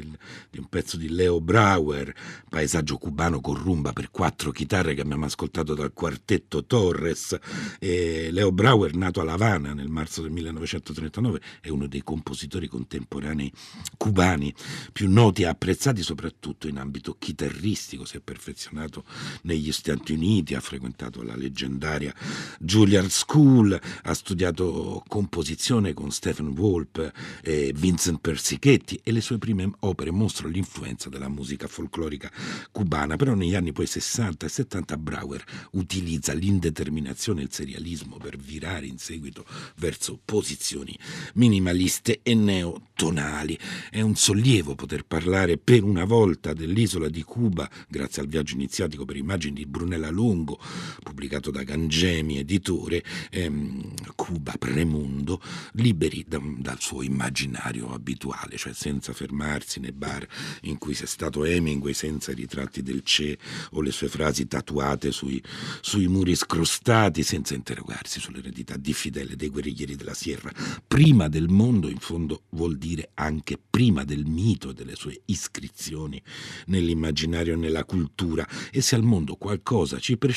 di, 0.50 0.60
un 0.60 0.68
pezzo 0.70 0.96
di 0.96 1.10
Leo 1.10 1.42
Brauer, 1.42 2.14
paesaggio 2.50 2.98
cubano 2.98 3.42
con 3.42 3.56
rumba 3.56 3.92
per 3.92 4.10
quattro 4.10 4.52
chitarre 4.52 4.94
che 4.94 5.02
abbiamo 5.02 5.26
ascoltato 5.26 5.74
dal 5.74 5.92
quartetto 5.94 6.66
Torres. 6.66 7.38
E 7.80 8.30
Leo 8.32 8.52
Brauer, 8.54 8.96
nato 8.96 9.20
a 9.20 9.24
La 9.26 9.34
Habana 9.34 9.74
nel 9.74 9.90
marzo 9.90 10.22
del 10.22 10.32
1939, 10.32 11.42
è 11.60 11.70
uno 11.70 11.88
dei 11.88 12.04
compositori 12.04 12.68
contemporanei 12.68 13.52
cubani 13.98 14.54
più 14.92 15.10
noti 15.10 15.42
e 15.42 15.48
apprezzati 15.48 16.02
soprattutto 16.02 16.68
in 16.68 16.78
ambito 16.78 17.18
chitarristico, 17.20 18.06
si 18.06 18.18
è 18.18 18.22
perfezionato 18.22 19.04
negli 19.44 19.72
Stati 19.72 20.14
Uniti, 20.14 20.53
ha 20.56 20.60
frequentato 20.60 21.22
la 21.24 21.36
leggendaria 21.36 22.14
Juilliard 22.60 23.10
School, 23.10 23.80
ha 24.04 24.14
studiato 24.14 25.04
composizione 25.08 25.94
con 25.94 26.12
Stephen 26.12 26.50
Wolpe 26.50 27.14
e 27.42 27.74
Vincent 27.76 28.20
Persichetti 28.20 29.00
e 29.04 29.12
le 29.12 29.22
sue 29.22 29.38
prime 29.38 29.70
opere 29.80 30.12
mostrano 30.12 30.54
l'influenza 30.54 31.10
della 31.10 31.30
musica 31.30 31.68
folclorica 31.68 32.32
cubana, 32.72 33.16
però 33.16 33.34
negli 33.34 33.56
anni 33.56 33.72
poi 33.72 33.86
60 33.86 34.46
e 34.46 34.50
70 34.50 34.98
Brauer 34.98 35.44
utilizza 35.72 36.34
l'indeterminazione 36.34 37.42
e 37.42 37.44
il 37.46 37.52
serialismo 37.52 38.18
per 38.18 38.38
virare 38.38 38.86
in 38.86 38.98
seguito 38.98 39.46
verso 39.78 40.20
posizioni 40.24 40.98
minimaliste 41.36 42.20
e 42.24 42.36
neotonali. 42.36 43.58
È 43.90 44.02
un 44.02 44.16
sollievo 44.16 44.76
poter 44.76 45.06
parlare 45.06 45.58
per 45.58 45.84
una 45.84 46.06
volta 46.06 46.54
dell'isola 46.54 47.10
di 47.10 47.24
Cuba 47.24 47.70
grazie 47.88 48.22
al 48.22 48.28
viaggio 48.28 48.56
iniziatico 48.56 49.06
per 49.06 49.18
immagini 49.18 49.54
di 49.54 49.66
Brunella 49.66 50.10
Longo, 50.44 50.60
pubblicato 51.02 51.50
da 51.50 51.64
Gangemi 51.64 52.38
editore, 52.38 53.04
ehm, 53.32 53.94
Cuba 54.16 54.54
premundo, 54.58 55.42
liberi 55.74 56.26
da, 56.28 56.40
dal 56.58 56.80
suo 56.80 57.02
immaginario 57.02 57.94
abituale, 57.94 58.58
cioè 58.58 58.74
senza 58.74 59.14
fermarsi 59.14 59.80
nei 59.80 59.92
bar 59.92 60.26
in 60.64 60.78
cui 60.78 60.94
sia 60.94 61.08
stato 61.08 61.46
Hemingway, 61.46 61.94
senza 61.94 62.32
i 62.32 62.36
ritratti 62.36 62.84
del 62.84 63.02
Che 63.04 63.38
o 63.72 63.82
le 63.82 63.92
sue 63.92 64.08
frasi 64.08 64.48
tatuate 64.48 65.12
sui, 65.12 65.42
sui 65.82 66.08
muri 66.08 66.36
scrostati, 66.36 67.24
senza 67.24 67.54
interrogarsi 67.54 68.20
sull'eredità 68.20 68.78
diffidele 68.78 69.36
dei 69.36 69.50
guerriglieri 69.50 69.96
della 69.96 70.14
Sierra. 70.14 70.52
Prima 70.86 71.28
del 71.28 71.48
mondo, 71.50 71.90
in 71.90 72.00
fondo, 72.00 72.44
vuol 72.52 72.78
dire 72.78 73.12
anche 73.16 73.58
prima 73.58 74.04
del 74.04 74.26
mito 74.26 74.70
e 74.70 74.74
delle 74.74 74.96
sue 74.96 75.22
iscrizioni 75.26 76.22
nell'immaginario 76.68 77.54
e 77.54 77.58
nella 77.58 77.84
cultura. 77.86 78.48
E 78.72 78.82
se 78.82 78.96
al 78.96 79.04
mondo 79.04 79.36
qualcosa 79.36 80.00
ci 80.00 80.18
precede, 80.18 80.33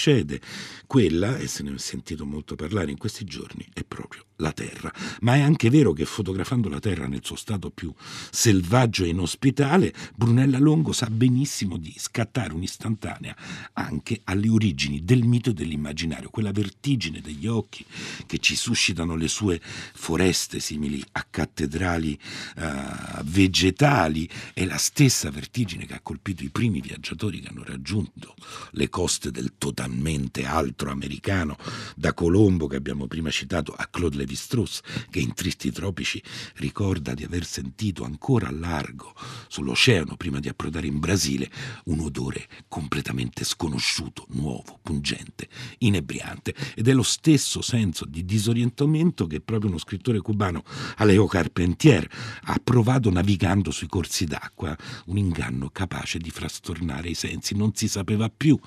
quella, 0.87 1.38
e 1.38 1.46
se 1.46 1.62
ne 1.62 1.74
è 1.74 1.78
sentito 1.78 2.24
molto 2.24 2.54
parlare 2.54 2.90
in 2.90 2.98
questi 2.98 3.24
giorni, 3.24 3.66
è 3.72 3.85
proprio 3.85 4.24
la 4.37 4.52
terra. 4.52 4.92
Ma 5.20 5.37
è 5.37 5.40
anche 5.40 5.70
vero 5.70 5.92
che 5.92 6.04
fotografando 6.04 6.68
la 6.68 6.80
terra 6.80 7.06
nel 7.06 7.20
suo 7.22 7.37
stato 7.37 7.70
più 7.70 7.92
selvaggio 8.30 9.04
e 9.04 9.09
inospitale, 9.09 9.92
Brunella 10.14 10.59
Longo 10.59 10.92
sa 10.92 11.06
benissimo 11.06 11.76
di 11.76 11.94
scattare 11.96 12.52
un'istantanea 12.52 13.37
anche 13.72 14.20
alle 14.24 14.48
origini 14.48 15.04
del 15.04 15.24
mito 15.24 15.50
e 15.50 15.54
dell'immaginario, 15.54 16.30
quella 16.30 16.52
vertigine 16.52 17.20
degli 17.20 17.46
occhi 17.46 17.85
che 18.26 18.38
ci 18.38 18.56
suscitano 18.56 19.16
le 19.16 19.28
sue 19.28 19.61
foreste 19.61 20.61
simili 20.61 21.02
a 21.12 21.26
cattedrali 21.28 22.18
uh, 22.56 23.22
vegetali, 23.24 24.28
è 24.52 24.64
la 24.64 24.78
stessa 24.78 25.30
vertigine 25.30 25.87
che 25.87 25.94
ha 25.94 26.00
colpito 26.00 26.42
i 26.42 26.50
primi 26.50 26.80
viaggiatori 26.80 27.40
che 27.40 27.48
hanno 27.48 27.64
raggiunto 27.64 28.35
le 28.72 28.88
coste 28.88 29.30
del 29.30 29.52
totalmente 29.87 30.44
altro 30.44 30.90
americano, 30.90 31.57
da 31.94 32.12
Colombo 32.12 32.66
che 32.66 32.77
abbiamo 32.77 33.07
prima 33.07 33.31
citato 33.31 33.72
a 33.72 33.87
Claude 33.87 34.16
Lévi-Strauss, 34.16 34.81
che 35.11 35.20
in 35.20 35.33
Tristi 35.33 35.70
Tropici 35.70 36.20
ricorda 36.57 37.14
di 37.14 37.22
aver 37.22 37.44
sentito 37.44 38.03
ancora 38.03 38.49
a 38.49 38.53
largo 38.53 39.14
sull'oceano 39.46 40.16
prima 40.16 40.40
di 40.40 40.49
approdare 40.49 40.88
in 40.88 40.99
Brasile 40.99 41.49
un 41.85 42.01
odore 42.01 42.49
completamente 42.66 43.44
sconosciuto, 43.44 44.27
nuovo, 44.31 44.79
pungente, 44.83 45.49
inebriante. 45.79 46.55
Ed 46.75 46.88
è 46.88 46.92
lo 46.92 47.05
stesso 47.05 47.62
senso 47.62 48.05
di 48.05 48.25
disorientamento 48.25 49.27
che 49.27 49.40
proprio 49.40 49.70
uno 49.70 49.79
scrittore 49.79 50.20
cubano, 50.20 50.64
Alejo 50.96 51.27
Carpentier, 51.27 52.09
ha 52.42 52.61
provato 52.62 53.11
navigando 53.11 53.70
sui 53.70 53.87
corsi 53.87 54.25
d'acqua, 54.25 54.77
un 55.07 55.16
inganno 55.16 55.70
capace 55.70 56.18
di 56.18 56.31
frastornare 56.31 57.09
i 57.09 57.14
sensi, 57.14 57.55
non 57.55 57.75
si 57.75 57.87
sapeva 57.87 58.29
più, 58.29 58.59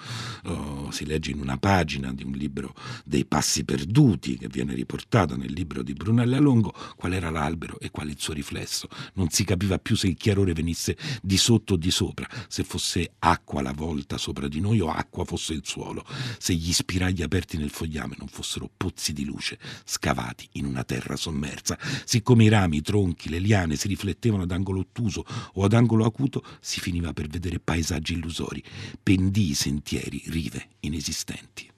oh, 0.46 0.92
si 0.92 1.06
legge 1.10 1.32
in 1.32 1.40
una 1.40 1.58
pagina 1.58 2.14
di 2.14 2.24
un 2.24 2.32
libro 2.32 2.76
dei 3.04 3.26
passi 3.26 3.66
perduti 3.66 4.38
che 4.38 4.48
viene 4.48 4.76
riportato 4.76 5.36
nel 5.36 5.52
libro 5.52 5.82
di 5.82 5.94
Brunella 5.94 6.38
Longo 6.40 6.74
qual 6.96 7.14
era 7.14 7.32
l'albero 7.32 7.80
e 7.80 7.90
quale 7.90 8.12
il 8.12 8.20
suo 8.20 8.34
riflesso. 8.34 8.88
Non 9.16 9.30
si 9.30 9.44
capiva 9.44 9.80
più 9.80 9.96
se 9.96 10.08
il 10.08 10.16
chiarore 10.16 10.54
venisse 10.54 10.96
di 11.22 11.38
sotto 11.38 11.74
o 11.74 11.78
di 11.78 11.90
sopra, 11.90 12.30
se 12.48 12.64
fosse 12.64 13.14
acqua 13.20 13.62
la 13.62 13.74
volta 13.74 14.18
sopra 14.18 14.48
di 14.48 14.60
noi 14.60 14.80
o 14.80 14.90
acqua 14.90 15.26
fosse 15.26 15.54
il 15.54 15.62
suolo, 15.64 16.06
se 16.38 16.54
gli 16.54 16.72
spiragli 16.72 17.24
aperti 17.24 17.58
nel 17.58 17.72
fogliame 17.72 18.16
non 18.18 18.28
fossero 18.28 18.70
pozzi 18.76 19.12
di 19.12 19.26
luce 19.26 19.58
scavati 19.84 20.48
in 20.54 20.66
una 20.66 20.84
terra 20.84 21.16
sommersa. 21.16 21.78
Siccome 22.06 22.44
i 22.44 22.50
rami, 22.50 22.78
i 22.78 22.82
tronchi, 22.82 23.30
le 23.30 23.40
liane 23.40 23.76
si 23.76 23.88
riflettevano 23.88 24.44
ad 24.44 24.52
angolo 24.52 24.82
ottuso 24.82 25.26
o 25.54 25.64
ad 25.64 25.74
angolo 25.74 26.06
acuto, 26.06 26.44
si 26.62 26.80
finiva 26.80 27.14
per 27.14 27.28
vedere 27.28 27.60
paesaggi 27.60 28.14
illusori, 28.14 28.64
pendii, 29.02 29.54
sentieri, 29.56 30.22
rive 30.28 30.68
inesistenti 30.82 30.99
inesistenti. 31.00 31.72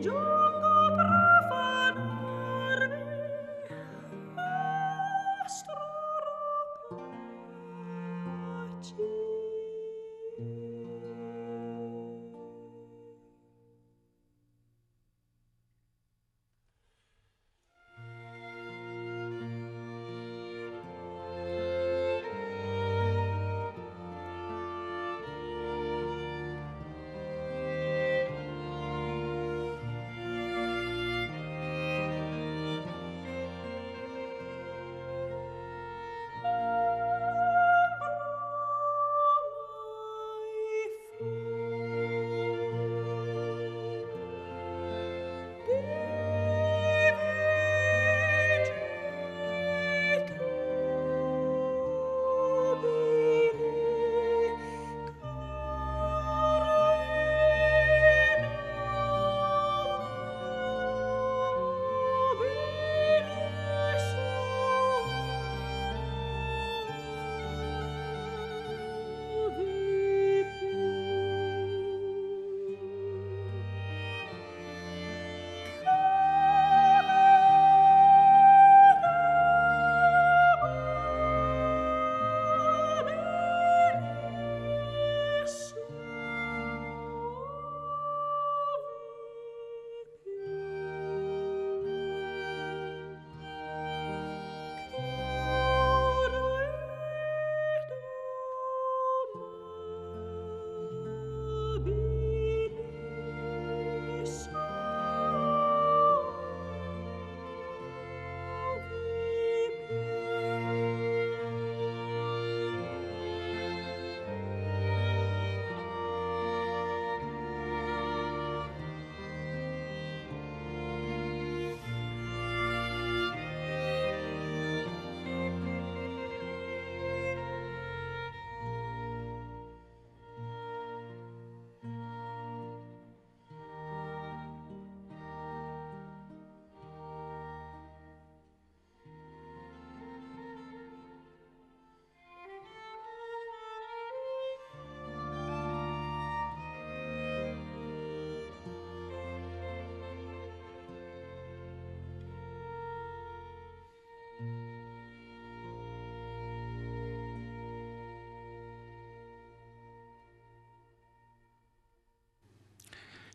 do? 0.00 0.37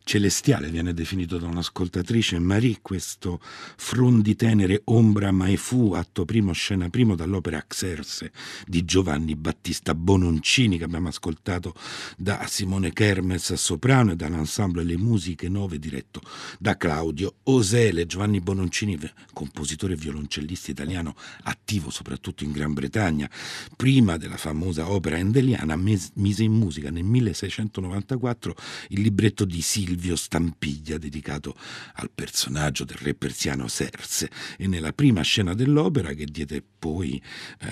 Celestiale 0.03 0.69
viene 0.69 0.93
definito 0.93 1.37
da 1.37 1.47
un'ascoltatrice 1.47 2.37
Marie 2.37 2.79
questo 2.81 3.39
frondi 3.41 4.35
tenere 4.35 4.81
ombra 4.85 5.31
mai 5.31 5.55
fu 5.55 5.93
atto 5.93 6.25
primo 6.25 6.51
scena 6.51 6.89
primo 6.89 7.15
dall'opera 7.15 7.63
Xerse 7.65 8.31
di 8.67 8.83
Giovanni 8.83 9.35
Battista 9.35 9.95
Bononcini 9.95 10.77
che 10.77 10.83
abbiamo 10.83 11.07
ascoltato 11.07 11.73
da 12.17 12.45
Simone 12.47 12.91
Kermes 12.91 13.51
a 13.51 13.55
soprano 13.55 14.11
e 14.11 14.15
dall'ensemble 14.15 14.83
Le 14.83 14.97
Musiche 14.97 15.47
Nove 15.47 15.79
diretto 15.79 16.21
da 16.59 16.75
Claudio 16.75 17.35
Osele. 17.43 18.05
Giovanni 18.05 18.41
Bononcini 18.41 18.99
compositore 19.31 19.93
e 19.93 19.97
violoncellista 19.97 20.69
italiano 20.69 21.15
attivo 21.43 21.89
soprattutto 21.89 22.43
in 22.43 22.51
Gran 22.51 22.73
Bretagna 22.73 23.29
prima 23.75 24.17
della 24.17 24.37
famosa 24.37 24.91
opera 24.91 25.17
endeliana 25.17 25.75
mise 25.77 26.43
in 26.43 26.51
musica 26.51 26.91
nel 26.91 27.05
1694 27.05 28.55
il 28.89 29.01
libretto 29.01 29.45
di 29.45 29.61
Silvio 29.61 29.92
Stampiglia 30.15 30.97
dedicato 30.97 31.55
al 31.95 32.11
personaggio 32.13 32.83
del 32.83 32.97
re 32.97 33.13
persiano 33.13 33.67
Serse 33.67 34.29
e 34.57 34.67
nella 34.67 34.93
prima 34.93 35.21
scena 35.21 35.53
dell'opera 35.53 36.13
che 36.13 36.25
diede 36.25 36.63
poi 36.79 37.21
eh, 37.59 37.67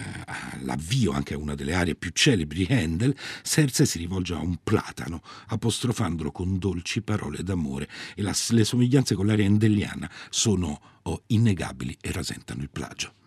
l'avvio 0.61 1.11
anche 1.11 1.33
a 1.33 1.37
una 1.37 1.55
delle 1.55 1.73
aree 1.73 1.95
più 1.95 2.11
celebri 2.13 2.65
di 2.65 2.73
Handel, 2.73 3.15
Serse 3.41 3.85
si 3.85 3.97
rivolge 3.97 4.33
a 4.33 4.39
un 4.39 4.57
platano 4.63 5.21
apostrofandolo 5.47 6.31
con 6.31 6.57
dolci 6.57 7.01
parole 7.01 7.43
d'amore 7.43 7.89
e 8.15 8.21
la, 8.21 8.35
le 8.49 8.63
somiglianze 8.63 9.15
con 9.15 9.25
l'aria 9.25 9.45
handeliana 9.45 10.09
sono 10.29 10.99
oh, 11.03 11.23
innegabili 11.27 11.97
e 12.01 12.11
rasentano 12.11 12.61
il 12.61 12.69
plagio. 12.69 13.19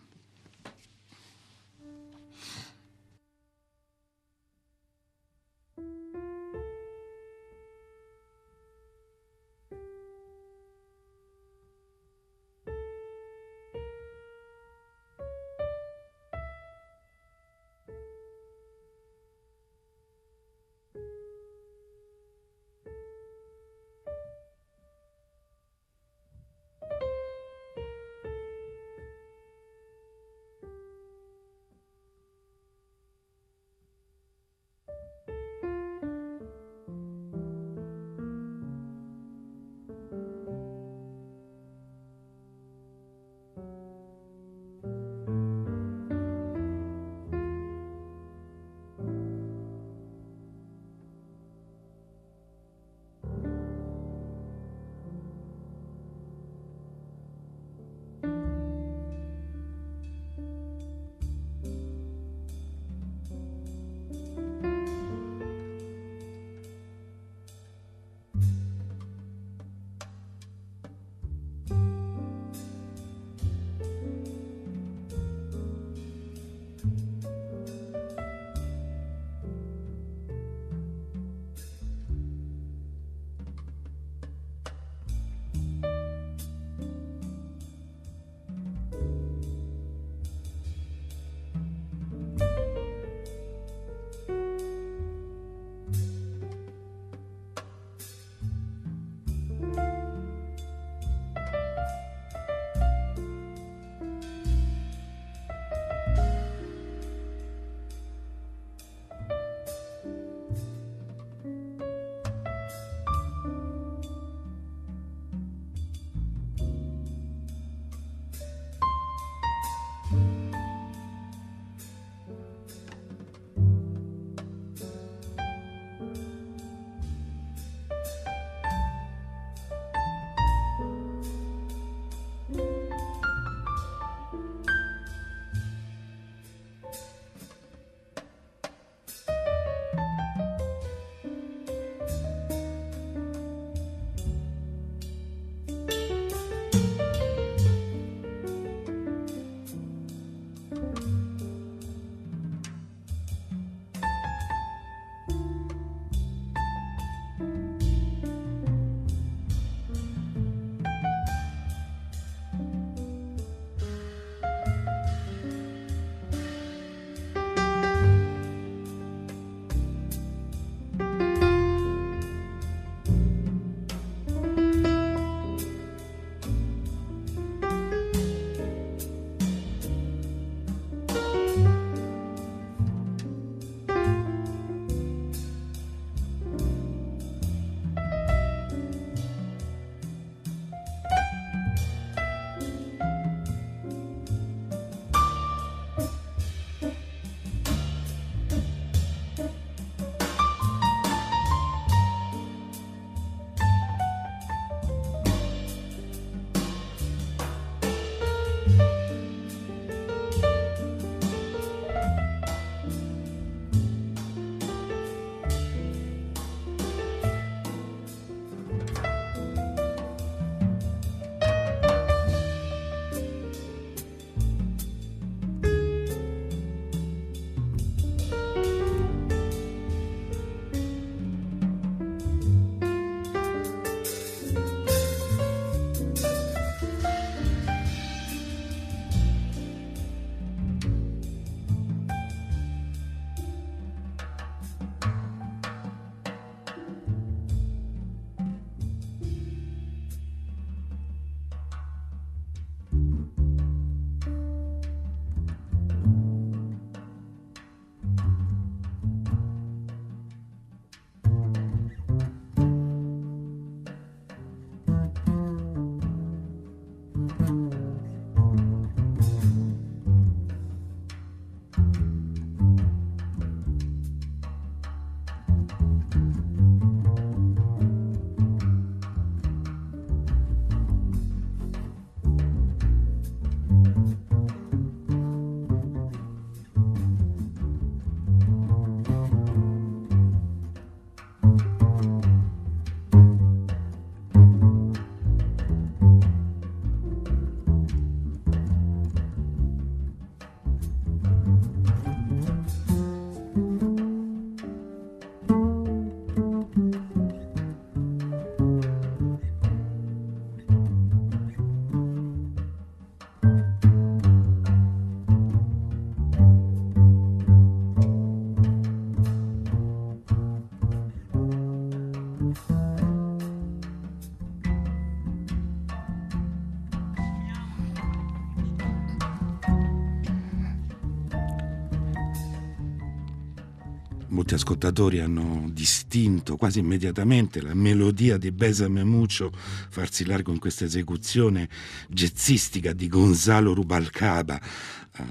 Molti 334.34 334.54
ascoltatori 334.54 335.20
hanno 335.20 335.68
distinto 335.72 336.56
quasi 336.56 336.80
immediatamente 336.80 337.62
la 337.62 337.72
melodia 337.72 338.36
di 338.36 338.50
Besame 338.50 339.04
Mucho 339.04 339.52
farsi 339.54 340.26
largo 340.26 340.50
in 340.52 340.58
questa 340.58 340.84
esecuzione 340.84 341.68
jazzistica 342.08 342.92
di 342.92 343.08
Gonzalo 343.08 343.72
Rubalcaba, 343.72 344.60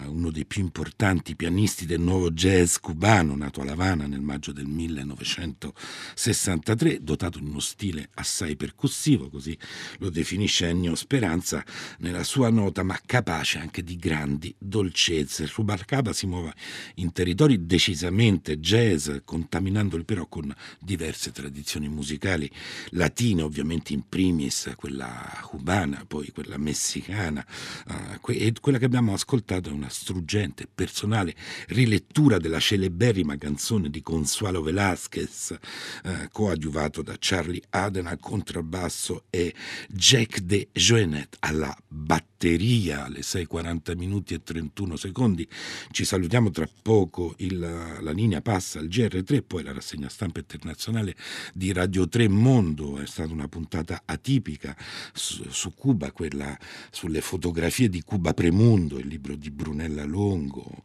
uno 0.08 0.32
dei 0.32 0.46
più 0.46 0.62
importanti 0.62 1.36
pianisti 1.36 1.86
del 1.86 2.00
nuovo 2.00 2.32
jazz 2.32 2.78
cubano, 2.78 3.36
nato 3.36 3.60
a 3.62 3.66
La 3.66 3.74
Habana 3.74 4.08
nel 4.08 4.22
maggio 4.22 4.54
del 4.54 4.66
1963, 4.66 7.04
dotato 7.04 7.40
di 7.40 7.46
uno 7.46 7.60
stile 7.60 8.08
assai 8.14 8.56
percussivo, 8.56 9.30
così 9.30 9.58
lo 10.00 10.10
definisce 10.10 10.70
Ennio 10.70 10.96
Speranza 10.96 11.66
nella 12.00 12.24
sua 12.24 12.50
nota, 12.50 12.82
ma 12.84 12.98
capace 13.06 13.58
anche 13.58 13.84
di 13.84 13.98
grandi 13.98 14.56
dolcezze. 14.58 15.52
Rubalcaba 15.54 16.14
si 16.14 16.28
muove 16.28 16.54
in 16.96 17.12
territori 17.12 17.66
decisamente 17.66 18.60
jazz, 18.60 19.10
contaminandoli 19.26 20.06
però 20.06 20.28
con 20.28 20.56
diverse 20.80 21.32
tradizioni 21.32 21.90
musicali 21.90 22.50
latine, 22.92 23.42
ovviamente 23.42 23.92
in 23.94 24.08
primis 24.08 24.72
quella 24.78 25.42
cubana, 25.42 26.06
poi 26.08 26.32
quella 26.32 26.58
messicana, 26.58 27.46
uh, 27.88 28.18
e 28.32 28.54
quella 28.62 28.78
che 28.78 28.86
abbiamo 28.86 29.12
ascoltato 29.14 29.72
una 29.74 29.90
struggente, 29.90 30.68
personale 30.74 31.36
rilettura 31.68 32.38
della 32.38 32.60
celeberrima 32.60 33.38
canzone 33.38 33.90
di 33.90 34.02
Consuelo 34.02 34.62
Velázquez, 34.62 35.58
eh, 36.04 36.30
coadiuvato 36.32 37.02
da 37.02 37.16
Charlie 37.20 37.62
Aden 37.70 38.08
al 38.08 38.20
contrabbasso 38.20 39.26
e 39.30 39.54
Jack 39.90 40.40
de 40.40 40.70
Joenet 40.72 41.38
alla 41.40 41.76
batteria 41.88 43.06
alle 43.06 43.20
6.40 43.20 43.98
minuti 43.98 44.34
e 44.34 44.44
31 44.44 44.96
secondi. 44.96 45.48
Ci 45.92 46.06
salutiamo 46.06 46.52
tra 46.52 46.68
poco, 46.82 47.36
il, 47.38 47.60
la 47.60 48.12
linea 48.12 48.42
passa 48.42 48.80
al 48.80 48.88
GR3, 48.88 49.44
poi 49.46 49.64
la 49.64 49.74
rassegna 49.74 50.10
stampa 50.10 50.40
internazionale 50.40 51.16
di 51.54 51.72
Radio 51.72 52.08
3 52.08 52.28
Mondo. 52.28 53.00
È 53.00 53.06
stata 53.06 53.32
una 53.32 53.48
puntata 53.48 54.04
atipica 54.06 54.76
su, 55.14 55.46
su 55.50 55.74
Cuba, 55.74 56.12
quella 56.12 56.58
sulle 56.92 57.22
fotografie 57.22 57.90
di 57.90 58.02
Cuba 58.02 58.34
Premundo, 58.34 59.00
il 59.00 59.08
libro 59.08 59.36
di 59.36 59.50
Brunella 59.64 60.04
Longo, 60.06 60.84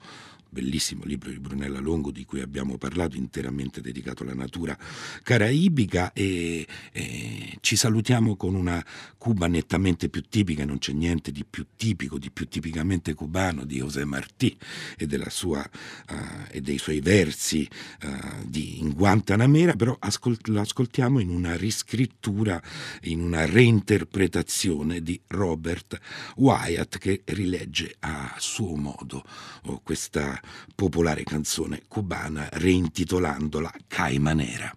bellissimo 0.59 1.05
libro 1.05 1.31
di 1.31 1.39
Brunella 1.39 1.79
Longo 1.79 2.11
di 2.11 2.25
cui 2.25 2.41
abbiamo 2.41 2.79
parlato, 2.79 3.17
interamente 3.17 3.81
dedicato 3.81 4.25
alla 4.25 4.35
natura 4.35 4.77
caraibica 5.23 6.13
e, 6.13 6.67
e, 6.93 7.59
ci 7.61 7.77
salutiamo 7.77 8.35
con 8.35 8.57
una 8.57 8.85
Cuba 9.17 9.47
nettamente 9.47 10.09
più 10.09 10.23
tipica, 10.29 10.65
non 10.65 10.79
c'è 10.79 10.93
niente 10.93 11.31
di 11.31 11.45
più 11.45 11.67
tipico, 11.77 12.19
di 12.19 12.31
più 12.31 12.49
tipicamente 12.49 13.15
cubano 13.15 13.65
di 13.65 13.77
José 13.77 14.05
Martí 14.05 14.57
e, 14.97 15.07
sua, 15.29 15.61
uh, 15.61 16.15
e 16.51 16.61
dei 16.61 16.79
suoi 16.79 17.01
versi 17.01 17.69
uh, 18.03 18.45
di, 18.45 18.81
in 18.81 18.93
Guantanamera, 18.93 19.75
però 19.75 19.97
ascolt- 19.99 20.49
lo 20.49 20.61
ascoltiamo 20.61 21.21
in 21.21 21.31
una 21.31 21.57
riscrittura, 21.57 22.61
in 23.03 23.21
una 23.21 23.45
reinterpretazione 23.47 25.03
di 25.03 25.21
Robert 25.29 26.01
Wyatt 26.37 26.99
che 26.99 27.23
rilegge 27.27 27.95
a 28.01 28.35
suo 28.39 28.75
modo 28.77 29.25
oh, 29.65 29.81
questa 29.83 30.41
popolare 30.75 31.25
canzone 31.25 31.83
cubana 31.89 32.49
reintitolandola 32.53 33.73
Caimanera. 33.87 34.73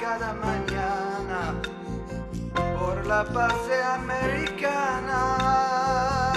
Cada 0.00 0.32
mañana 0.34 1.54
por 2.78 3.06
la 3.06 3.22
base 3.22 3.82
americana, 3.82 5.22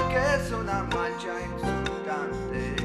que 0.09 0.35
es 0.35 0.51
una 0.51 0.83
mancha 0.83 1.33
insultante. 1.41 2.75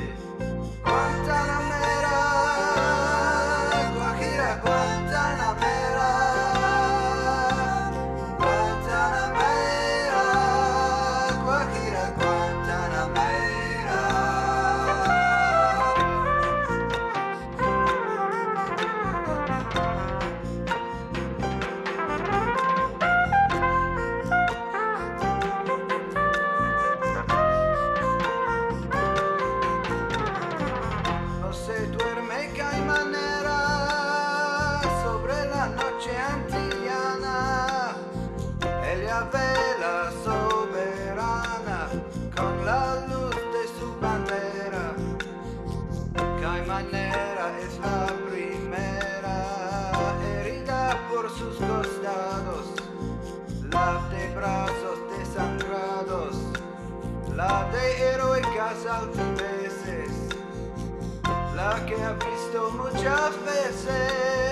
La 61.54 61.86
que 61.86 61.94
ha 61.94 62.12
visto 62.12 62.70
muchas 62.72 63.30
veces 63.44 64.45